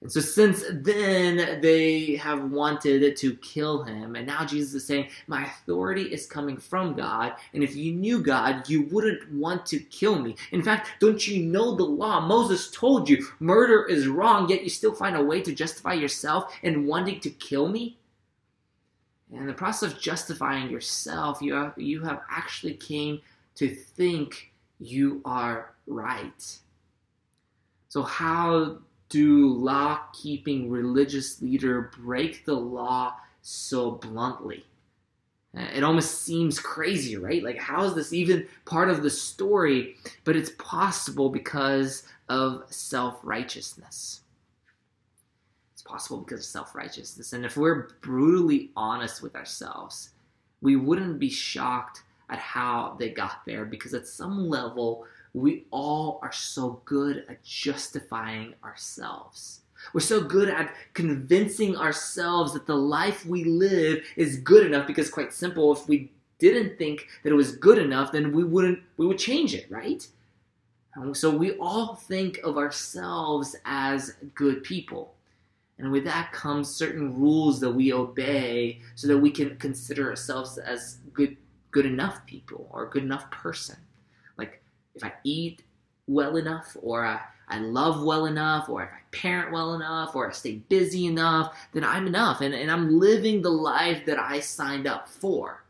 And 0.04 0.12
so 0.12 0.20
since 0.20 0.66
then, 0.70 1.62
they 1.62 2.18
have 2.18 2.52
wanted 2.52 3.16
to 3.16 3.36
kill 3.38 3.84
him. 3.84 4.18
And 4.18 4.28
now 4.28 4.44
Jesus 4.44 4.74
is 4.74 4.86
saying, 4.86 5.08
My 5.28 5.46
authority 5.46 6.02
is 6.04 6.26
coming 6.26 6.58
from 6.58 6.94
God. 6.94 7.36
And 7.54 7.64
if 7.64 7.74
you 7.74 7.94
knew 7.94 8.22
God, 8.22 8.70
you 8.70 8.84
wouldn't 8.92 9.32
want 9.32 9.66
to 9.68 9.80
kill 9.80 10.20
me. 10.20 10.36
In 10.52 10.62
fact, 10.62 10.90
don't 11.00 11.26
you 11.26 11.42
know 11.46 11.76
the 11.76 11.86
law? 11.86 12.20
Moses 12.20 12.70
told 12.70 13.08
you 13.08 13.26
murder 13.40 13.86
is 13.86 14.10
wrong, 14.10 14.50
yet 14.50 14.66
you 14.66 14.70
still 14.70 14.94
find 14.94 15.16
a 15.16 15.24
way 15.24 15.42
to 15.42 15.56
justify 15.56 15.94
yourself 15.94 16.54
in 16.64 16.86
wanting 16.86 17.22
to 17.22 17.30
kill 17.30 17.70
me? 17.70 17.98
And 19.32 19.40
in 19.40 19.48
the 19.48 19.54
process 19.54 19.94
of 19.94 20.02
justifying 20.02 20.70
yourself, 20.70 21.42
you 21.42 21.54
have, 21.54 21.76
you 21.78 22.02
have 22.02 22.20
actually 22.30 22.74
came 22.74 23.22
to 23.56 23.70
think 23.70 24.52
you 24.80 25.22
are 25.24 25.74
right. 25.88 26.58
So, 27.88 28.04
how 28.04 28.80
do 29.14 29.48
law 29.48 30.00
keeping 30.12 30.72
religious 30.72 31.40
leader 31.40 31.92
break 32.00 32.46
the 32.46 32.56
law 32.56 33.16
so 33.44 33.92
bluntly? 33.92 34.66
Uh, 35.56 35.68
it 35.76 35.84
almost 35.84 36.24
seems 36.24 36.60
crazy, 36.60 37.16
right? 37.16 37.44
Like, 37.44 37.60
how 37.60 37.84
is 37.84 37.94
this 37.94 38.12
even 38.12 38.48
part 38.66 38.90
of 38.90 39.04
the 39.04 39.12
story? 39.12 39.98
But 40.24 40.36
it's 40.36 40.50
possible 40.58 41.30
because 41.30 42.08
of 42.28 42.64
self 42.72 43.20
righteousness. 43.22 44.22
It's 45.74 45.84
possible 45.84 46.18
because 46.22 46.40
of 46.40 46.46
self 46.46 46.74
righteousness. 46.74 47.34
And 47.34 47.46
if 47.46 47.56
we're 47.56 47.90
brutally 48.02 48.72
honest 48.76 49.22
with 49.22 49.36
ourselves, 49.36 50.10
we 50.62 50.76
wouldn't 50.76 51.20
be 51.20 51.30
shocked 51.30 52.02
at 52.32 52.40
how 52.40 52.96
they 52.98 53.10
got 53.10 53.46
there 53.46 53.64
because 53.64 53.94
at 53.94 54.08
some 54.08 54.50
level, 54.50 55.06
we 55.34 55.66
all 55.72 56.20
are 56.22 56.32
so 56.32 56.82
good 56.86 57.26
at 57.28 57.44
justifying 57.44 58.54
ourselves. 58.64 59.62
We're 59.94 60.02
so 60.02 60.24
good 60.24 60.50
at 60.50 60.74
convincing 60.94 61.76
ourselves 61.76 62.54
that 62.54 62.68
the 62.68 62.76
life 62.76 63.26
we 63.26 63.44
live 63.44 64.04
is 64.16 64.38
good 64.38 64.66
enough 64.66 64.88
because 64.88 65.10
quite 65.10 65.34
simple, 65.34 65.74
if 65.74 65.88
we 65.88 66.12
didn't 66.38 66.78
think 66.78 67.08
that 67.24 67.32
it 67.32 67.36
was 67.36 67.58
good 67.58 67.78
enough, 67.78 68.12
then 68.12 68.32
we 68.32 68.44
wouldn't 68.44 68.80
we 68.98 69.06
would 69.06 69.18
change 69.18 69.54
it, 69.54 69.66
right? 69.70 70.08
Um, 70.96 71.14
so 71.14 71.36
we 71.36 71.58
all 71.58 71.96
think 71.96 72.40
of 72.44 72.58
ourselves 72.58 73.56
as 73.66 74.16
good 74.36 74.64
people. 74.64 75.16
And 75.80 75.92
with 75.92 76.04
that 76.06 76.32
comes 76.32 76.70
certain 76.70 77.20
rules 77.20 77.60
that 77.60 77.72
we 77.72 77.92
obey 77.92 78.80
so 78.96 79.08
that 79.08 79.18
we 79.18 79.32
can 79.32 79.58
consider 79.58 80.10
ourselves 80.10 80.58
as 80.60 81.00
good 81.12 81.36
good 81.72 81.86
enough 81.88 82.26
people 82.28 82.70
or 82.72 82.90
good 82.90 83.04
enough 83.04 83.30
person 83.32 83.76
if 84.96 85.04
I 85.04 85.14
eat 85.24 85.64
well 86.08 86.38
enough, 86.38 86.76
or 86.82 87.06
I, 87.06 87.20
I 87.48 87.60
love 87.60 88.04
well 88.04 88.26
enough, 88.26 88.70
or 88.70 88.84
if 88.84 88.90
I 88.90 89.00
parent 89.12 89.52
well 89.52 89.74
enough, 89.74 90.16
or 90.16 90.30
I 90.30 90.34
stay 90.34 90.56
busy 90.56 91.06
enough, 91.06 91.58
then 91.74 91.84
I'm 91.84 92.08
enough. 92.08 92.42
And, 92.42 92.54
and 92.54 92.70
I'm 92.70 93.00
living 93.00 93.42
the 93.42 93.50
life 93.50 94.06
that 94.06 94.20
I 94.20 94.40
signed 94.40 94.88
up 94.88 95.08
for. 95.08 95.64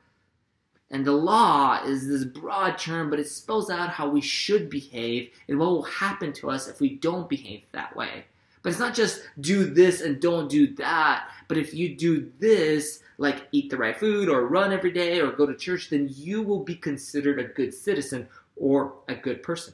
And 0.91 1.05
the 1.05 1.11
law 1.11 1.83
is 1.83 2.07
this 2.07 2.23
broad 2.23 2.77
term, 2.77 3.09
but 3.09 3.19
it 3.19 3.27
spells 3.27 3.69
out 3.71 3.89
how 3.89 4.07
we 4.07 4.21
should 4.21 4.69
behave 4.69 5.31
and 5.47 5.57
what 5.57 5.71
will 5.71 5.83
happen 5.83 6.31
to 6.33 6.51
us 6.51 6.67
if 6.67 6.79
we 6.79 6.89
don't 6.89 7.27
behave 7.27 7.63
that 7.71 7.95
way. 7.95 8.25
But 8.61 8.69
it's 8.69 8.79
not 8.79 8.93
just 8.93 9.23
do 9.39 9.65
this 9.65 10.01
and 10.01 10.21
don't 10.21 10.49
do 10.49 10.73
that. 10.75 11.29
But 11.47 11.57
if 11.57 11.73
you 11.73 11.95
do 11.95 12.31
this, 12.39 13.01
like 13.17 13.47
eat 13.51 13.69
the 13.69 13.77
right 13.77 13.97
food 13.97 14.29
or 14.29 14.47
run 14.47 14.71
every 14.71 14.91
day 14.91 15.19
or 15.19 15.31
go 15.31 15.45
to 15.45 15.55
church, 15.55 15.89
then 15.89 16.09
you 16.11 16.41
will 16.41 16.63
be 16.63 16.75
considered 16.75 17.39
a 17.39 17.43
good 17.43 17.73
citizen 17.73 18.27
or 18.55 18.93
a 19.07 19.15
good 19.15 19.43
person. 19.43 19.73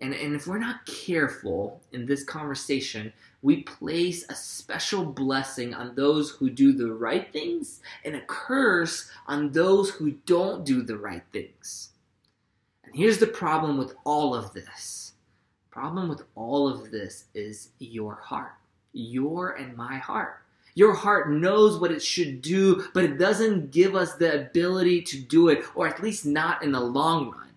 And, 0.00 0.14
and 0.14 0.34
if 0.34 0.46
we're 0.46 0.58
not 0.58 0.86
careful 0.86 1.80
in 1.92 2.06
this 2.06 2.24
conversation, 2.24 3.12
we 3.42 3.62
place 3.62 4.24
a 4.28 4.34
special 4.34 5.04
blessing 5.04 5.74
on 5.74 5.94
those 5.94 6.30
who 6.30 6.48
do 6.48 6.72
the 6.72 6.92
right 6.92 7.30
things 7.32 7.80
and 8.04 8.16
a 8.16 8.22
curse 8.22 9.10
on 9.26 9.52
those 9.52 9.90
who 9.90 10.12
don't 10.24 10.64
do 10.64 10.82
the 10.82 10.96
right 10.96 11.24
things. 11.32 11.90
And 12.84 12.94
here's 12.96 13.18
the 13.18 13.26
problem 13.26 13.76
with 13.76 13.94
all 14.04 14.34
of 14.34 14.54
this. 14.54 15.12
Problem 15.70 16.08
with 16.08 16.22
all 16.34 16.68
of 16.68 16.90
this 16.90 17.26
is 17.34 17.70
your 17.78 18.14
heart. 18.14 18.52
your 18.92 19.50
and 19.50 19.76
my 19.76 19.98
heart. 19.98 20.42
Your 20.80 20.94
heart 20.94 21.30
knows 21.30 21.78
what 21.78 21.90
it 21.90 22.02
should 22.02 22.40
do, 22.40 22.84
but 22.94 23.04
it 23.04 23.18
doesn't 23.18 23.70
give 23.70 23.94
us 23.94 24.14
the 24.14 24.40
ability 24.40 25.02
to 25.02 25.18
do 25.18 25.48
it, 25.48 25.62
or 25.74 25.86
at 25.86 26.02
least 26.02 26.24
not 26.24 26.62
in 26.62 26.72
the 26.72 26.80
long 26.80 27.32
run. 27.32 27.50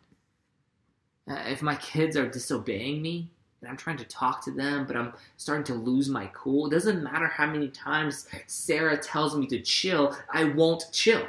Uh, 1.30 1.42
if 1.50 1.62
my 1.62 1.76
kids 1.76 2.18
are 2.18 2.28
disobeying 2.28 3.02
me, 3.02 3.30
and 3.62 3.70
I'm 3.70 3.78
trying 3.78 3.96
to 3.96 4.04
talk 4.04 4.44
to 4.44 4.52
them, 4.52 4.86
but 4.86 4.98
I'm 4.98 5.14
starting 5.38 5.64
to 5.68 5.74
lose 5.74 6.10
my 6.10 6.30
cool, 6.34 6.68
it 6.68 6.72
doesn't 6.72 7.02
matter 7.02 7.28
how 7.28 7.46
many 7.46 7.70
times 7.70 8.28
Sarah 8.48 8.98
tells 8.98 9.38
me 9.38 9.48
to 9.48 9.62
chill, 9.62 10.18
I 10.30 10.44
won't 10.44 10.92
chill. 10.92 11.26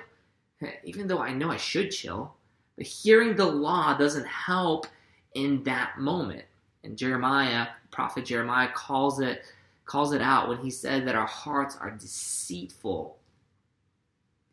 Even 0.83 1.07
though 1.07 1.21
I 1.21 1.33
know 1.33 1.53
I 1.53 1.59
should 1.59 1.93
chill, 1.93 2.35
but 2.75 2.87
hearing 2.87 3.37
the 3.37 3.47
law 3.47 3.97
doesn't 3.97 4.27
help 4.27 4.89
in 5.35 5.63
that 5.63 6.01
moment. 6.01 6.43
And 6.83 6.99
Jeremiah, 6.99 7.69
prophet 7.93 8.25
Jeremiah, 8.25 8.73
calls 8.75 9.21
it 9.21 9.45
calls 9.85 10.13
it 10.13 10.23
out 10.23 10.49
when 10.49 10.59
he 10.59 10.71
said 10.71 11.07
that 11.07 11.15
our 11.15 11.27
hearts 11.27 11.77
are 11.81 11.91
deceitful, 11.91 13.19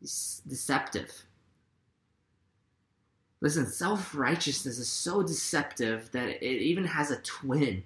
deceptive. 0.00 1.24
Listen, 3.40 3.66
self 3.66 4.14
righteousness 4.14 4.78
is 4.78 4.88
so 4.88 5.22
deceptive 5.22 6.10
that 6.12 6.28
it 6.28 6.62
even 6.62 6.84
has 6.84 7.10
a 7.10 7.16
twin. 7.16 7.82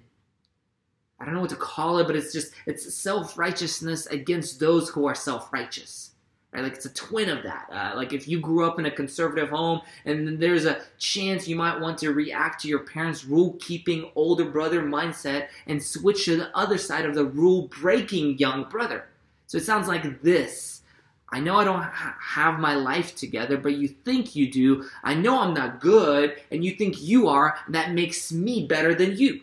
I 1.19 1.25
don't 1.25 1.33
know 1.33 1.41
what 1.41 1.51
to 1.51 1.57
call 1.57 1.99
it, 1.99 2.07
but 2.07 2.17
it's 2.17 2.33
just 2.33 2.53
it's 2.67 2.95
self 2.95 3.39
righteousness 3.39 4.07
against 4.07 4.61
those 4.61 4.91
who 4.91 5.07
are 5.07 5.15
self 5.15 5.53
righteous. 5.53 6.11
Right? 6.57 6.65
Like 6.65 6.73
it's 6.73 6.87
a 6.87 6.95
twin 6.95 7.29
of 7.29 7.43
that. 7.43 7.69
Uh, 7.71 7.93
like 7.97 8.15
if 8.15 8.27
you 8.27 8.41
grew 8.41 8.65
up 8.65 8.79
in 8.79 8.87
a 8.87 8.91
conservative 8.91 9.51
home, 9.51 9.83
and 10.07 10.41
there's 10.41 10.65
a 10.65 10.81
chance 10.97 11.47
you 11.47 11.55
might 11.55 11.79
want 11.79 11.99
to 11.99 12.13
react 12.15 12.63
to 12.63 12.69
your 12.69 12.79
parents' 12.79 13.27
rule-keeping 13.27 14.11
older 14.15 14.47
brother 14.47 14.83
mindset 14.83 15.49
and 15.67 15.83
switch 15.83 16.25
to 16.25 16.37
the 16.37 16.57
other 16.57 16.79
side 16.79 17.05
of 17.05 17.15
the 17.15 17.27
rule-breaking 17.27 18.39
young 18.39 18.65
brother. 18.71 19.05
So 19.47 19.59
it 19.59 19.65
sounds 19.65 19.87
like 19.87 20.23
this. 20.23 20.81
I 21.29 21.41
know 21.41 21.57
I 21.57 21.65
don't 21.65 21.83
ha- 21.83 22.17
have 22.19 22.59
my 22.59 22.75
life 22.75 23.15
together, 23.15 23.59
but 23.59 23.75
you 23.75 23.89
think 23.89 24.35
you 24.35 24.51
do. 24.51 24.89
I 25.05 25.13
know 25.13 25.41
I'm 25.41 25.53
not 25.53 25.81
good, 25.81 26.37
and 26.51 26.65
you 26.65 26.71
think 26.71 27.03
you 27.03 27.29
are. 27.29 27.59
That 27.69 27.93
makes 27.93 28.33
me 28.33 28.67
better 28.67 28.95
than 28.95 29.19
you. 29.19 29.43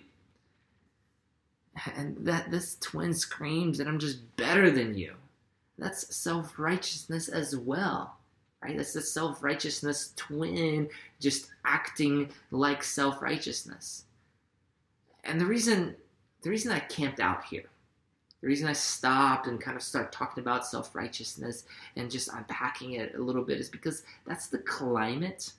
And 1.95 2.17
that 2.25 2.49
this 2.49 2.75
twin 2.79 3.13
screams 3.13 3.77
that 3.77 3.87
I'm 3.87 3.99
just 3.99 4.35
better 4.35 4.71
than 4.71 4.97
you. 4.97 5.13
That's 5.77 6.15
self 6.15 6.59
righteousness 6.59 7.29
as 7.29 7.55
well, 7.55 8.17
right? 8.63 8.77
That's 8.77 8.93
the 8.93 9.01
self 9.01 9.43
righteousness 9.43 10.13
twin, 10.15 10.89
just 11.19 11.47
acting 11.65 12.29
like 12.51 12.83
self 12.83 13.21
righteousness. 13.21 14.05
And 15.23 15.39
the 15.39 15.45
reason, 15.45 15.95
the 16.41 16.49
reason 16.49 16.71
I 16.71 16.79
camped 16.79 17.19
out 17.19 17.45
here, 17.45 17.65
the 18.41 18.47
reason 18.47 18.67
I 18.67 18.73
stopped 18.73 19.47
and 19.47 19.59
kind 19.59 19.75
of 19.75 19.81
started 19.81 20.11
talking 20.11 20.41
about 20.41 20.67
self 20.67 20.93
righteousness 20.93 21.63
and 21.95 22.11
just 22.11 22.29
unpacking 22.31 22.93
it 22.93 23.15
a 23.15 23.21
little 23.21 23.43
bit 23.43 23.59
is 23.59 23.69
because 23.69 24.03
that's 24.27 24.47
the 24.47 24.59
climate, 24.59 25.53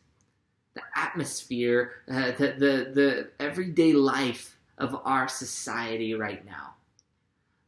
the 0.75 0.83
atmosphere, 0.95 1.93
uh, 2.09 2.33
the, 2.33 2.55
the, 2.59 2.91
the 2.95 3.29
everyday 3.41 3.93
life 3.93 4.57
of 4.79 5.01
our 5.05 5.27
society 5.27 6.15
right 6.15 6.45
now. 6.47 6.75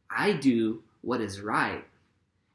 I 0.09 0.31
do 0.33 0.81
what 1.01 1.19
is 1.19 1.41
right 1.41 1.83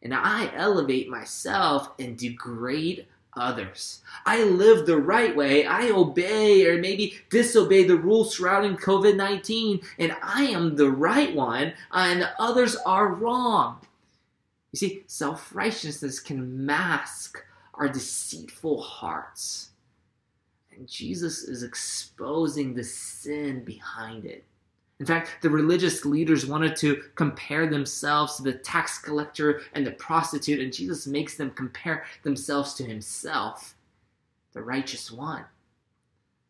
and 0.02 0.14
I 0.14 0.50
elevate 0.54 1.08
myself 1.08 1.90
and 1.98 2.16
degrade 2.16 3.06
others. 3.34 4.02
I 4.26 4.42
live 4.44 4.86
the 4.86 4.98
right 4.98 5.34
way. 5.34 5.64
I 5.64 5.90
obey 5.90 6.66
or 6.66 6.78
maybe 6.78 7.18
disobey 7.30 7.84
the 7.84 7.96
rules 7.96 8.36
surrounding 8.36 8.76
COVID 8.76 9.16
19, 9.16 9.80
and 9.98 10.16
I 10.22 10.44
am 10.44 10.76
the 10.76 10.90
right 10.90 11.34
one, 11.34 11.72
and 11.92 12.28
others 12.38 12.76
are 12.76 13.08
wrong. 13.08 13.78
You 14.72 14.78
see, 14.78 15.04
self 15.06 15.54
righteousness 15.54 16.20
can 16.20 16.64
mask 16.64 17.44
our 17.74 17.88
deceitful 17.88 18.82
hearts. 18.82 19.70
And 20.76 20.88
Jesus 20.88 21.42
is 21.42 21.62
exposing 21.62 22.74
the 22.74 22.84
sin 22.84 23.64
behind 23.64 24.24
it. 24.24 24.44
In 25.00 25.06
fact, 25.06 25.42
the 25.42 25.50
religious 25.50 26.04
leaders 26.04 26.46
wanted 26.46 26.76
to 26.76 27.02
compare 27.16 27.66
themselves 27.66 28.36
to 28.36 28.42
the 28.42 28.52
tax 28.52 28.98
collector 28.98 29.62
and 29.72 29.86
the 29.86 29.92
prostitute, 29.92 30.60
and 30.60 30.72
Jesus 30.72 31.06
makes 31.06 31.36
them 31.36 31.50
compare 31.50 32.04
themselves 32.22 32.74
to 32.74 32.84
himself, 32.84 33.74
the 34.52 34.62
righteous 34.62 35.10
one. 35.10 35.44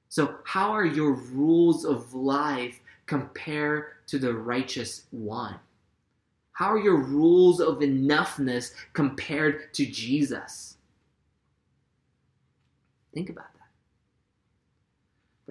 So, 0.08 0.36
how 0.44 0.70
are 0.72 0.84
your 0.84 1.12
rules 1.12 1.86
of 1.86 2.12
life 2.12 2.80
compared 3.06 3.84
to 4.08 4.18
the 4.18 4.34
righteous 4.34 5.04
one? 5.10 5.56
How 6.52 6.72
are 6.72 6.78
your 6.78 6.98
rules 6.98 7.60
of 7.60 7.78
enoughness 7.78 8.74
compared 8.92 9.72
to 9.74 9.86
Jesus? 9.86 10.76
Think 13.14 13.30
about 13.30 13.51
that. 13.51 13.51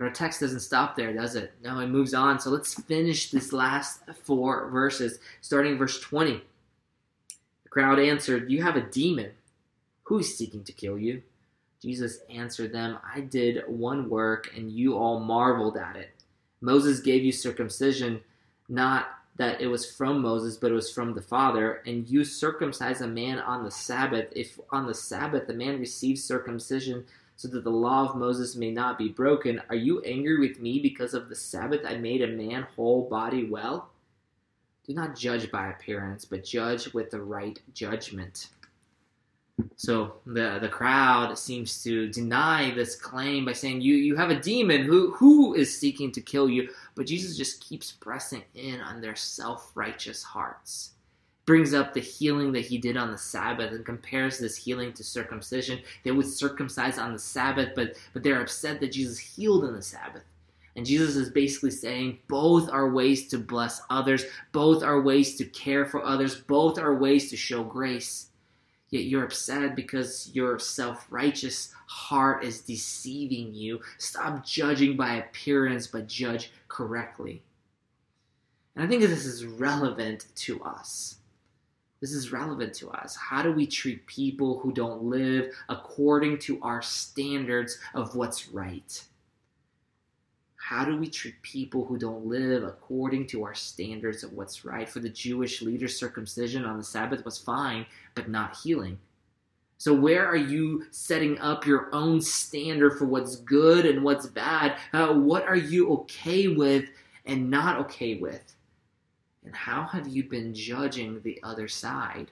Our 0.02 0.10
text 0.10 0.40
doesn't 0.40 0.62
stop 0.62 0.96
there, 0.96 1.14
does 1.14 1.36
it? 1.36 1.54
No, 1.64 1.80
it 1.80 1.88
moves 1.88 2.16
on. 2.16 2.40
So 2.40 2.50
let's 2.50 2.74
finish 2.74 3.30
this 3.30 3.54
last 3.54 4.02
four 4.24 4.68
verses, 4.70 5.20
starting 5.42 5.78
verse 5.78 6.00
20. 6.00 6.42
The 7.64 7.70
crowd 7.70 8.00
answered, 8.00 8.52
You 8.52 8.64
have 8.64 8.76
a 8.76 8.82
demon. 8.82 9.32
Who 10.04 10.18
is 10.18 10.36
seeking 10.36 10.64
to 10.64 10.74
kill 10.74 10.98
you? 10.98 11.22
Jesus 11.82 12.20
answered 12.30 12.74
them, 12.74 12.98
I 13.16 13.22
did 13.22 13.64
one 13.68 14.10
work, 14.10 14.50
and 14.56 14.72
you 14.72 14.98
all 14.98 15.20
marveled 15.20 15.78
at 15.78 15.96
it. 15.96 16.10
Moses 16.62 17.00
gave 17.00 17.24
you 17.24 17.32
circumcision, 17.32 18.22
not 18.70 19.08
that 19.38 19.62
it 19.62 19.68
was 19.68 19.90
from 19.90 20.22
Moses, 20.22 20.58
but 20.58 20.72
it 20.72 20.76
was 20.76 20.92
from 20.92 21.14
the 21.14 21.22
Father, 21.22 21.82
and 21.86 22.08
you 22.10 22.24
circumcise 22.24 23.02
a 23.02 23.08
man 23.08 23.40
on 23.40 23.64
the 23.64 23.72
Sabbath. 23.72 24.28
If 24.36 24.60
on 24.72 24.86
the 24.86 24.94
Sabbath 24.94 25.48
a 25.50 25.54
man 25.54 25.80
receives 25.80 26.24
circumcision, 26.24 27.06
so 27.42 27.48
that 27.48 27.64
the 27.64 27.72
law 27.72 28.08
of 28.08 28.16
Moses 28.16 28.56
may 28.56 28.70
not 28.70 29.00
be 29.00 29.10
broken. 29.10 29.60
Are 29.70 29.76
you 29.76 30.00
angry 30.02 30.38
with 30.38 30.60
me 30.60 30.78
because 30.78 31.16
of 31.16 31.28
the 31.28 31.36
Sabbath 31.36 31.82
I 31.84 31.98
made 31.98 32.22
a 32.22 32.28
man 32.28 32.68
whole 32.76 33.10
body 33.10 33.46
well? 33.46 33.90
Do 34.86 34.94
not 34.94 35.16
judge 35.16 35.50
by 35.50 35.70
appearance, 35.70 36.24
but 36.24 36.46
judge 36.46 36.94
with 36.94 37.10
the 37.10 37.20
right 37.20 37.60
judgment. 37.74 38.50
So 39.76 40.18
the 40.28 40.60
the 40.62 40.70
crowd 40.70 41.36
seems 41.36 41.82
to 41.84 42.10
deny 42.10 42.76
this 42.76 42.96
claim 42.96 43.46
by 43.46 43.54
saying 43.54 43.82
you 43.82 43.96
you 43.96 44.16
have 44.16 44.30
a 44.30 44.40
demon 44.40 44.84
who 44.84 45.10
who 45.14 45.56
is 45.56 45.76
seeking 45.76 46.12
to 46.12 46.22
kill 46.22 46.48
you, 46.48 46.70
but 46.94 47.08
Jesus 47.08 47.36
just 47.36 47.60
keeps 47.60 47.92
pressing 47.92 48.44
in 48.54 48.82
on 48.82 49.02
their 49.02 49.16
self-righteous 49.16 50.22
hearts 50.22 50.92
brings 51.46 51.74
up 51.74 51.94
the 51.94 52.00
healing 52.00 52.52
that 52.52 52.66
he 52.66 52.78
did 52.78 52.98
on 52.98 53.12
the 53.12 53.18
Sabbath 53.18 53.72
and 53.72 53.86
compares 53.86 54.38
this 54.38 54.56
healing 54.56 54.94
to 54.94 55.04
circumcision. 55.04 55.80
They 56.04 56.12
would 56.12 56.28
circumcise 56.28 56.98
on 56.98 57.14
the 57.14 57.20
Sabbath, 57.20 57.70
but 57.76 57.96
but 58.14 58.24
they're 58.24 58.42
upset 58.42 58.80
that 58.80 58.92
Jesus 58.92 59.18
healed 59.18 59.66
on 59.66 59.74
the 59.74 59.82
Sabbath. 59.82 60.24
And 60.76 60.86
Jesus 60.86 61.16
is 61.16 61.30
basically 61.30 61.72
saying 61.72 62.20
both 62.28 62.70
are 62.70 62.90
ways 62.90 63.28
to 63.28 63.38
bless 63.38 63.82
others, 63.90 64.26
both 64.52 64.84
are 64.84 65.02
ways 65.02 65.36
to 65.38 65.46
care 65.46 65.86
for 65.86 66.04
others, 66.04 66.36
both 66.36 66.80
are 66.80 66.96
ways 66.96 67.30
to 67.30 67.38
show 67.38 67.64
grace. 67.64 68.28
Yet 68.90 69.06
you're 69.06 69.24
upset 69.24 69.76
because 69.76 70.30
your 70.34 70.60
self 70.60 71.08
righteous 71.10 71.74
heart 71.88 72.44
is 72.44 72.62
deceiving 72.62 73.54
you. 73.54 73.82
Stop 73.98 74.46
judging 74.46 74.98
by 74.98 75.16
appearance, 75.16 75.88
but 75.88 76.08
judge 76.08 76.52
correctly. 76.68 77.42
And 78.76 78.86
I 78.86 78.88
think 78.88 79.02
this 79.02 79.26
is 79.26 79.46
relevant 79.46 80.26
to 80.36 80.62
us. 80.64 81.18
This 82.02 82.14
is 82.14 82.32
relevant 82.32 82.74
to 82.76 82.90
us. 82.90 83.16
How 83.16 83.44
do 83.44 83.52
we 83.52 83.68
treat 83.68 84.08
people 84.08 84.60
who 84.60 84.74
don't 84.74 85.04
live 85.04 85.54
according 85.70 86.40
to 86.40 86.60
our 86.64 86.82
standards 86.82 87.78
of 87.94 88.16
what's 88.16 88.50
right? 88.50 89.04
How 90.56 90.84
do 90.84 90.98
we 90.98 91.08
treat 91.08 91.40
people 91.44 91.86
who 91.86 92.00
don't 92.00 92.26
live 92.26 92.64
according 92.64 93.28
to 93.28 93.44
our 93.44 93.54
standards 93.54 94.24
of 94.24 94.34
what's 94.34 94.66
right? 94.66 94.90
For 94.90 95.00
the 95.00 95.10
Jewish 95.10 95.62
leader, 95.62 95.88
circumcision 95.88 96.66
on 96.66 96.78
the 96.78 96.84
Sabbath 96.84 97.24
was 97.24 97.38
fine, 97.38 97.86
but 98.16 98.30
not 98.30 98.58
healing. 98.58 98.98
So, 99.78 99.94
where 99.94 100.28
are 100.28 100.38
you 100.38 100.86
setting 100.92 101.40
up 101.40 101.66
your 101.66 101.90
own 101.94 102.22
standard 102.22 102.98
for 102.98 103.06
what's 103.06 103.36
good 103.38 103.86
and 103.86 104.04
what's 104.04 104.28
bad? 104.28 104.78
Uh, 104.94 105.14
what 105.14 105.48
are 105.48 105.56
you 105.56 105.90
okay 105.94 106.48
with 106.48 106.86
and 107.26 107.50
not 107.50 107.80
okay 107.80 108.16
with? 108.16 108.56
And 109.44 109.56
how 109.56 109.84
have 109.84 110.08
you 110.08 110.24
been 110.24 110.54
judging 110.54 111.22
the 111.22 111.40
other 111.44 111.68
side? 111.68 112.32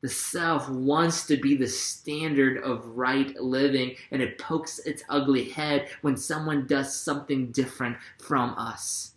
The 0.00 0.08
self 0.08 0.68
wants 0.68 1.26
to 1.26 1.36
be 1.36 1.56
the 1.56 1.66
standard 1.66 2.62
of 2.62 2.86
right 2.96 3.34
living, 3.40 3.96
and 4.12 4.22
it 4.22 4.38
pokes 4.38 4.78
its 4.80 5.02
ugly 5.08 5.48
head 5.48 5.88
when 6.02 6.16
someone 6.16 6.66
does 6.66 6.94
something 6.94 7.50
different 7.50 7.96
from 8.18 8.50
us. 8.56 9.14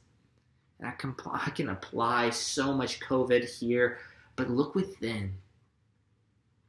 And 0.79 0.87
I 0.87 0.91
can, 0.93 1.15
I 1.31 1.51
can 1.51 1.69
apply 1.69 2.31
so 2.31 2.73
much 2.73 2.99
COVID 2.99 3.43
here, 3.43 3.99
but 4.35 4.49
look 4.49 4.73
within. 4.73 5.33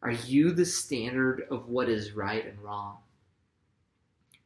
Are 0.02 0.10
you 0.10 0.50
the 0.50 0.66
standard 0.66 1.46
of 1.50 1.68
what 1.68 1.88
is 1.88 2.12
right 2.12 2.44
and 2.44 2.58
wrong? 2.58 2.98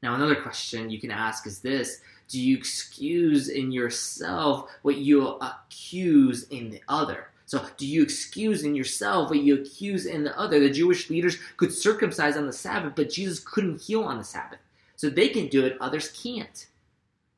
Now, 0.07 0.15
another 0.15 0.37
question 0.37 0.89
you 0.89 1.01
can 1.01 1.11
ask 1.11 1.49
is 1.49 1.59
this 1.59 2.01
Do 2.29 2.41
you 2.41 2.57
excuse 2.57 3.49
in 3.49 3.73
yourself 3.73 4.71
what 4.83 4.99
you 4.99 5.27
accuse 5.41 6.45
in 6.45 6.71
the 6.71 6.81
other? 6.89 7.31
So, 7.45 7.67
do 7.77 7.85
you 7.85 8.05
excuse 8.05 8.63
in 8.63 8.77
yourself 8.77 9.31
what 9.31 9.41
you 9.41 9.61
accuse 9.61 10.07
in 10.07 10.23
the 10.23 10.39
other? 10.39 10.61
The 10.61 10.71
Jewish 10.71 11.11
leaders 11.11 11.39
could 11.57 11.73
circumcise 11.73 12.37
on 12.37 12.47
the 12.47 12.53
Sabbath, 12.53 12.93
but 12.95 13.11
Jesus 13.11 13.41
couldn't 13.41 13.81
heal 13.81 14.05
on 14.05 14.19
the 14.19 14.23
Sabbath. 14.23 14.61
So, 14.95 15.11
they 15.11 15.29
can 15.29 15.49
do 15.49 15.67
it, 15.67 15.77
others 15.81 16.11
can't. 16.11 16.69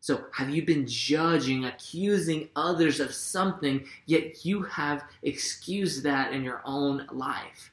So, 0.00 0.24
have 0.35 0.50
you 0.50 0.62
been 0.62 0.87
judging, 0.87 1.64
accusing 1.64 2.50
others 2.54 3.00
of 3.00 3.14
something, 3.14 3.87
yet 4.04 4.44
you 4.44 4.61
have 4.64 5.04
excused 5.22 6.02
that 6.02 6.35
in 6.35 6.44
your 6.44 6.61
own 6.66 7.07
life? 7.12 7.70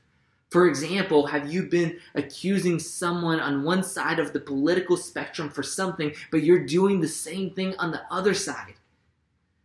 For 0.56 0.70
example, 0.70 1.28
have 1.28 1.52
you 1.52 1.64
been 1.64 2.00
accusing 2.14 2.80
someone 2.80 3.42
on 3.42 3.66
one 3.66 3.84
side 3.84 4.20
of 4.20 4.32
the 4.32 4.40
political 4.40 4.96
spectrum 4.96 5.50
for 5.50 5.64
something, 5.64 6.14
but 6.32 6.44
you're 6.44 6.66
doing 6.66 7.02
the 7.02 7.10
same 7.10 7.50
thing 7.50 7.76
on 7.78 7.92
the 7.92 8.04
other 8.10 8.34
side? 8.34 8.76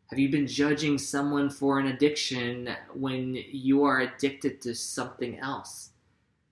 Have 0.08 0.18
you 0.18 0.28
been 0.30 0.48
judging 0.48 0.98
someone 0.98 1.48
for 1.48 1.78
an 1.78 1.86
addiction 1.86 2.70
when 2.92 3.36
you 3.36 3.84
are 3.84 4.00
addicted 4.00 4.60
to 4.62 4.74
something 4.74 5.38
else? 5.38 5.90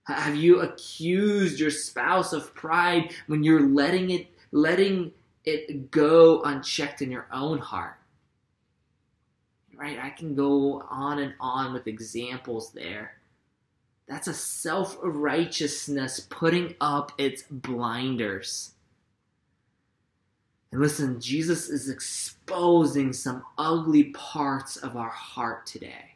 Have 0.05 0.37
you 0.37 0.61
accused 0.61 1.59
your 1.59 1.69
spouse 1.69 2.31
of 2.31 2.55
pride 2.55 3.11
when 3.27 3.43
you're 3.43 3.67
letting 3.67 4.11
it 4.11 4.27
letting 4.53 5.11
it 5.43 5.91
go 5.91 6.43
unchecked 6.43 7.01
in 7.01 7.11
your 7.11 7.27
own 7.33 7.57
heart. 7.57 7.97
Right? 9.75 9.99
I 9.99 10.11
can 10.11 10.33
go 10.33 10.81
on 10.89 11.19
and 11.19 11.33
on 11.41 11.73
with 11.73 11.87
examples 11.87 12.71
there. 12.71 13.18
That's 14.09 14.27
a 14.27 14.33
self 14.33 14.97
righteousness 15.03 16.19
putting 16.19 16.73
up 16.81 17.11
its 17.19 17.43
blinders. 17.43 18.71
And 20.71 20.81
listen, 20.81 21.21
Jesus 21.21 21.69
is 21.69 21.89
exposing 21.89 23.13
some 23.13 23.43
ugly 23.57 24.05
parts 24.05 24.77
of 24.77 24.97
our 24.97 25.09
heart 25.09 25.67
today. 25.67 26.15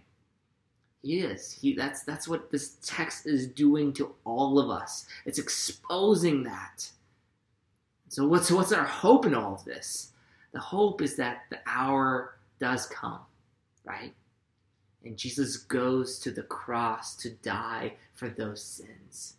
He 1.04 1.20
is. 1.20 1.52
He 1.52 1.76
that's 1.76 2.04
that's 2.04 2.28
what 2.28 2.50
this 2.50 2.78
text 2.82 3.28
is 3.28 3.46
doing 3.46 3.94
to 3.94 4.16
all 4.26 4.58
of 4.58 4.72
us. 4.72 5.06
It's 5.26 5.38
exposing 5.38 6.44
that. 6.44 6.90
So 8.10 8.28
what's 8.28 8.50
what's 8.50 8.72
our 8.72 8.86
hope 8.86 9.28
in 9.28 9.36
all 9.36 9.54
of 9.54 9.66
this? 9.66 10.14
The 10.52 10.60
hope 10.60 11.02
is 11.04 11.16
that 11.18 11.44
the 11.52 11.60
hour 11.68 12.38
does 12.60 12.88
come, 12.88 13.20
right? 13.86 14.14
And 15.04 15.18
Jesus 15.18 15.58
goes 15.58 16.20
to 16.20 16.32
the 16.32 16.44
cross 16.44 17.16
to 17.18 17.30
die 17.30 17.94
for 18.14 18.30
those 18.30 18.64
sins. 18.64 19.36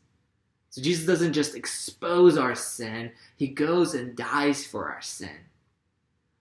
So 0.71 0.83
Jesus 0.83 1.07
doesn't 1.07 1.33
just 1.33 1.55
expose 1.55 2.37
our 2.37 2.55
sin, 2.55 3.13
he 3.37 3.49
goes 3.49 3.95
and 3.95 4.17
dies 4.17 4.67
for 4.67 4.89
our 4.91 5.01
sin. 5.01 5.39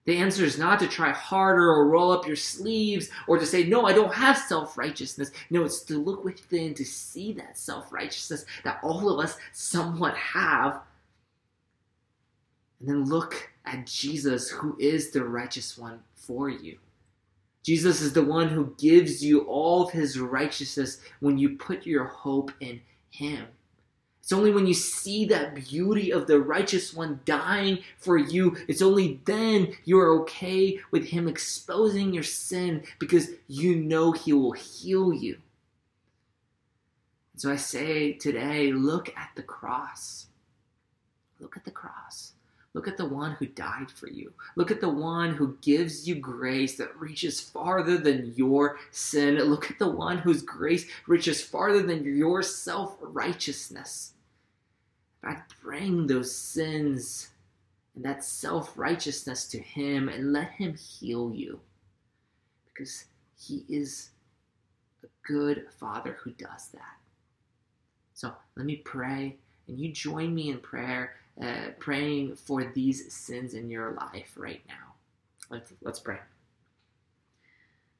The 0.06 0.18
answer 0.18 0.44
is 0.44 0.58
not 0.58 0.80
to 0.80 0.86
try 0.86 1.12
harder 1.12 1.70
or 1.70 1.88
roll 1.88 2.10
up 2.10 2.26
your 2.26 2.36
sleeves 2.36 3.08
or 3.26 3.38
to 3.38 3.46
say, 3.46 3.64
No, 3.64 3.86
I 3.86 3.94
don't 3.94 4.12
have 4.12 4.36
self 4.36 4.76
righteousness. 4.76 5.30
No, 5.48 5.64
it's 5.64 5.80
to 5.84 5.98
look 5.98 6.24
within 6.24 6.74
to 6.74 6.84
see 6.84 7.32
that 7.34 7.56
self 7.56 7.90
righteousness 7.92 8.44
that 8.64 8.80
all 8.82 9.08
of 9.08 9.24
us 9.24 9.38
somewhat 9.52 10.14
have 10.16 10.82
and 12.80 12.88
then 12.88 13.04
look 13.06 13.50
at 13.64 13.86
Jesus, 13.86 14.50
who 14.50 14.76
is 14.78 15.10
the 15.10 15.24
righteous 15.24 15.78
one 15.78 16.00
for 16.16 16.50
you. 16.50 16.76
Jesus 17.64 18.02
is 18.02 18.12
the 18.12 18.22
one 18.22 18.48
who 18.48 18.74
gives 18.78 19.24
you 19.24 19.40
all 19.40 19.86
of 19.86 19.90
his 19.90 20.20
righteousness 20.20 21.00
when 21.20 21.38
you 21.38 21.56
put 21.56 21.86
your 21.86 22.04
hope 22.04 22.52
in 22.60 22.82
him. 23.10 23.46
It's 24.20 24.32
only 24.32 24.52
when 24.52 24.66
you 24.66 24.74
see 24.74 25.24
that 25.26 25.54
beauty 25.54 26.12
of 26.12 26.26
the 26.26 26.40
righteous 26.40 26.94
one 26.94 27.20
dying 27.24 27.80
for 27.98 28.16
you, 28.16 28.56
it's 28.68 28.82
only 28.82 29.20
then 29.24 29.74
you're 29.84 30.20
okay 30.20 30.78
with 30.90 31.06
him 31.06 31.26
exposing 31.26 32.12
your 32.12 32.22
sin 32.22 32.84
because 32.98 33.30
you 33.48 33.76
know 33.76 34.12
he 34.12 34.32
will 34.32 34.52
heal 34.52 35.12
you. 35.12 35.38
So 37.36 37.50
I 37.50 37.56
say 37.56 38.12
today, 38.12 38.72
look 38.72 39.08
at 39.16 39.30
the 39.36 39.42
cross. 39.42 40.26
Look 41.40 41.56
at 41.56 41.64
the 41.64 41.70
cross. 41.70 42.33
Look 42.74 42.88
at 42.88 42.96
the 42.96 43.06
one 43.06 43.32
who 43.32 43.46
died 43.46 43.88
for 43.88 44.08
you. 44.08 44.32
Look 44.56 44.72
at 44.72 44.80
the 44.80 44.88
one 44.88 45.34
who 45.34 45.56
gives 45.62 46.08
you 46.08 46.16
grace 46.16 46.76
that 46.76 46.98
reaches 46.98 47.40
farther 47.40 47.96
than 47.96 48.34
your 48.34 48.78
sin. 48.90 49.36
Look 49.36 49.70
at 49.70 49.78
the 49.78 49.88
one 49.88 50.18
whose 50.18 50.42
grace 50.42 50.84
reaches 51.06 51.40
farther 51.40 51.82
than 51.82 52.04
your 52.04 52.42
self 52.42 52.96
righteousness. 53.00 54.14
I 55.22 55.36
bring 55.62 56.08
those 56.08 56.34
sins 56.34 57.30
and 57.94 58.04
that 58.04 58.24
self 58.24 58.76
righteousness 58.76 59.46
to 59.48 59.58
Him 59.60 60.08
and 60.08 60.32
let 60.32 60.50
Him 60.50 60.74
heal 60.74 61.32
you. 61.32 61.60
Because 62.66 63.04
He 63.38 63.64
is 63.68 64.10
a 65.04 65.06
good 65.24 65.66
Father 65.78 66.18
who 66.24 66.32
does 66.32 66.70
that. 66.72 66.96
So 68.14 68.32
let 68.56 68.66
me 68.66 68.76
pray, 68.76 69.36
and 69.68 69.78
you 69.78 69.92
join 69.92 70.34
me 70.34 70.50
in 70.50 70.58
prayer 70.58 71.14
uh, 71.40 71.70
praying 71.78 72.36
for 72.36 72.72
these 72.74 73.12
sins 73.12 73.54
in 73.54 73.70
your 73.70 73.92
life 73.92 74.32
right 74.36 74.62
now. 74.68 74.94
Let's, 75.50 75.72
let's 75.82 76.00
pray. 76.00 76.18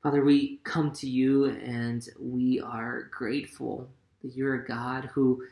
Father, 0.03 0.23
we 0.25 0.61
come 0.64 0.92
to 0.92 1.09
you 1.09 1.47
and 1.47 2.09
we 2.20 2.61
are 2.61 3.09
grateful 3.11 3.88
that 4.23 4.37
you're 4.37 4.55
a 4.55 4.66
God 4.66 5.11
who, 5.14 5.44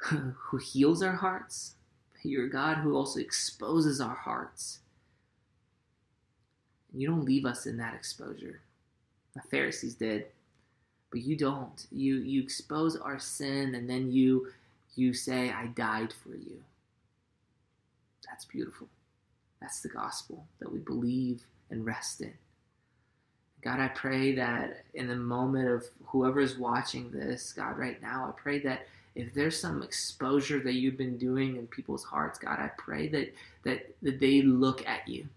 who 0.02 0.56
heals 0.58 1.02
our 1.02 1.16
hearts. 1.16 1.74
You're 2.22 2.46
a 2.46 2.50
God 2.50 2.78
who 2.78 2.96
also 2.96 3.20
exposes 3.20 4.00
our 4.00 4.14
hearts. 4.14 4.80
You 6.94 7.06
don't 7.06 7.24
leave 7.24 7.44
us 7.44 7.66
in 7.66 7.76
that 7.78 7.94
exposure. 7.94 8.60
The 9.34 9.42
Pharisees 9.42 9.94
did, 9.94 10.26
but 11.10 11.20
you 11.20 11.36
don't. 11.36 11.86
You 11.92 12.16
you 12.16 12.42
expose 12.42 12.96
our 12.96 13.18
sin 13.18 13.74
and 13.74 13.88
then 13.88 14.10
you 14.10 14.48
you 14.98 15.14
say, 15.14 15.50
I 15.50 15.66
died 15.66 16.12
for 16.12 16.30
you. 16.30 16.62
That's 18.28 18.44
beautiful. 18.44 18.88
That's 19.60 19.80
the 19.80 19.88
gospel 19.88 20.46
that 20.60 20.72
we 20.72 20.78
believe 20.80 21.46
and 21.70 21.84
rest 21.84 22.20
in. 22.20 22.34
God, 23.62 23.80
I 23.80 23.88
pray 23.88 24.34
that 24.34 24.84
in 24.94 25.08
the 25.08 25.16
moment 25.16 25.68
of 25.68 25.84
whoever 26.06 26.40
is 26.40 26.56
watching 26.58 27.10
this, 27.10 27.52
God, 27.52 27.76
right 27.76 28.00
now, 28.00 28.26
I 28.28 28.40
pray 28.40 28.60
that 28.60 28.86
if 29.16 29.34
there's 29.34 29.60
some 29.60 29.82
exposure 29.82 30.60
that 30.60 30.74
you've 30.74 30.96
been 30.96 31.18
doing 31.18 31.56
in 31.56 31.66
people's 31.66 32.04
hearts, 32.04 32.38
God, 32.38 32.60
I 32.60 32.70
pray 32.78 33.08
that 33.08 33.34
that, 33.64 33.94
that 34.02 34.20
they 34.20 34.42
look 34.42 34.86
at 34.86 35.08
you. 35.08 35.28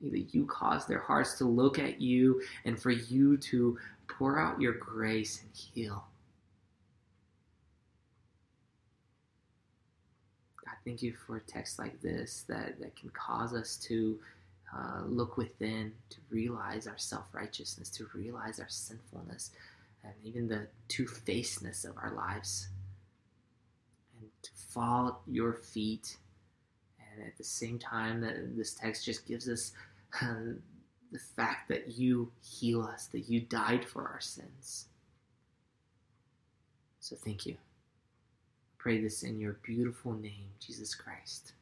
That 0.00 0.32
you 0.32 0.46
cause 0.46 0.86
their 0.86 1.00
hearts 1.00 1.34
to 1.38 1.44
look 1.44 1.78
at 1.78 2.00
you 2.00 2.40
and 2.64 2.80
for 2.80 2.90
you 2.90 3.36
to 3.38 3.78
pour 4.08 4.38
out 4.38 4.60
your 4.60 4.74
grace 4.74 5.42
and 5.42 5.50
heal. 5.52 6.04
Thank 10.84 11.02
you 11.02 11.14
for 11.14 11.36
a 11.36 11.40
text 11.40 11.78
like 11.78 12.00
this 12.00 12.44
that, 12.48 12.80
that 12.80 12.96
can 12.96 13.10
cause 13.10 13.54
us 13.54 13.76
to 13.76 14.18
uh, 14.74 15.02
look 15.06 15.36
within, 15.36 15.92
to 16.10 16.16
realize 16.30 16.86
our 16.86 16.98
self 16.98 17.26
righteousness, 17.32 17.90
to 17.90 18.08
realize 18.14 18.58
our 18.58 18.68
sinfulness, 18.68 19.50
and 20.02 20.14
even 20.24 20.48
the 20.48 20.66
two 20.88 21.06
facedness 21.06 21.84
of 21.84 21.96
our 21.96 22.12
lives. 22.12 22.68
And 24.18 24.30
to 24.42 24.50
fall 24.68 25.08
at 25.08 25.32
your 25.32 25.52
feet. 25.52 26.16
And 27.14 27.26
at 27.26 27.36
the 27.36 27.44
same 27.44 27.78
time, 27.78 28.20
that 28.22 28.56
this 28.56 28.72
text 28.72 29.04
just 29.04 29.26
gives 29.26 29.48
us 29.48 29.72
uh, 30.22 30.34
the 31.12 31.18
fact 31.18 31.68
that 31.68 31.98
you 31.98 32.30
heal 32.42 32.82
us, 32.82 33.06
that 33.08 33.28
you 33.28 33.40
died 33.40 33.84
for 33.84 34.08
our 34.08 34.20
sins. 34.20 34.86
So 37.00 37.16
thank 37.16 37.44
you 37.44 37.56
pray 38.82 39.00
this 39.00 39.22
in 39.22 39.38
your 39.38 39.52
beautiful 39.62 40.12
name, 40.12 40.48
Jesus 40.58 40.92
Christ. 40.92 41.52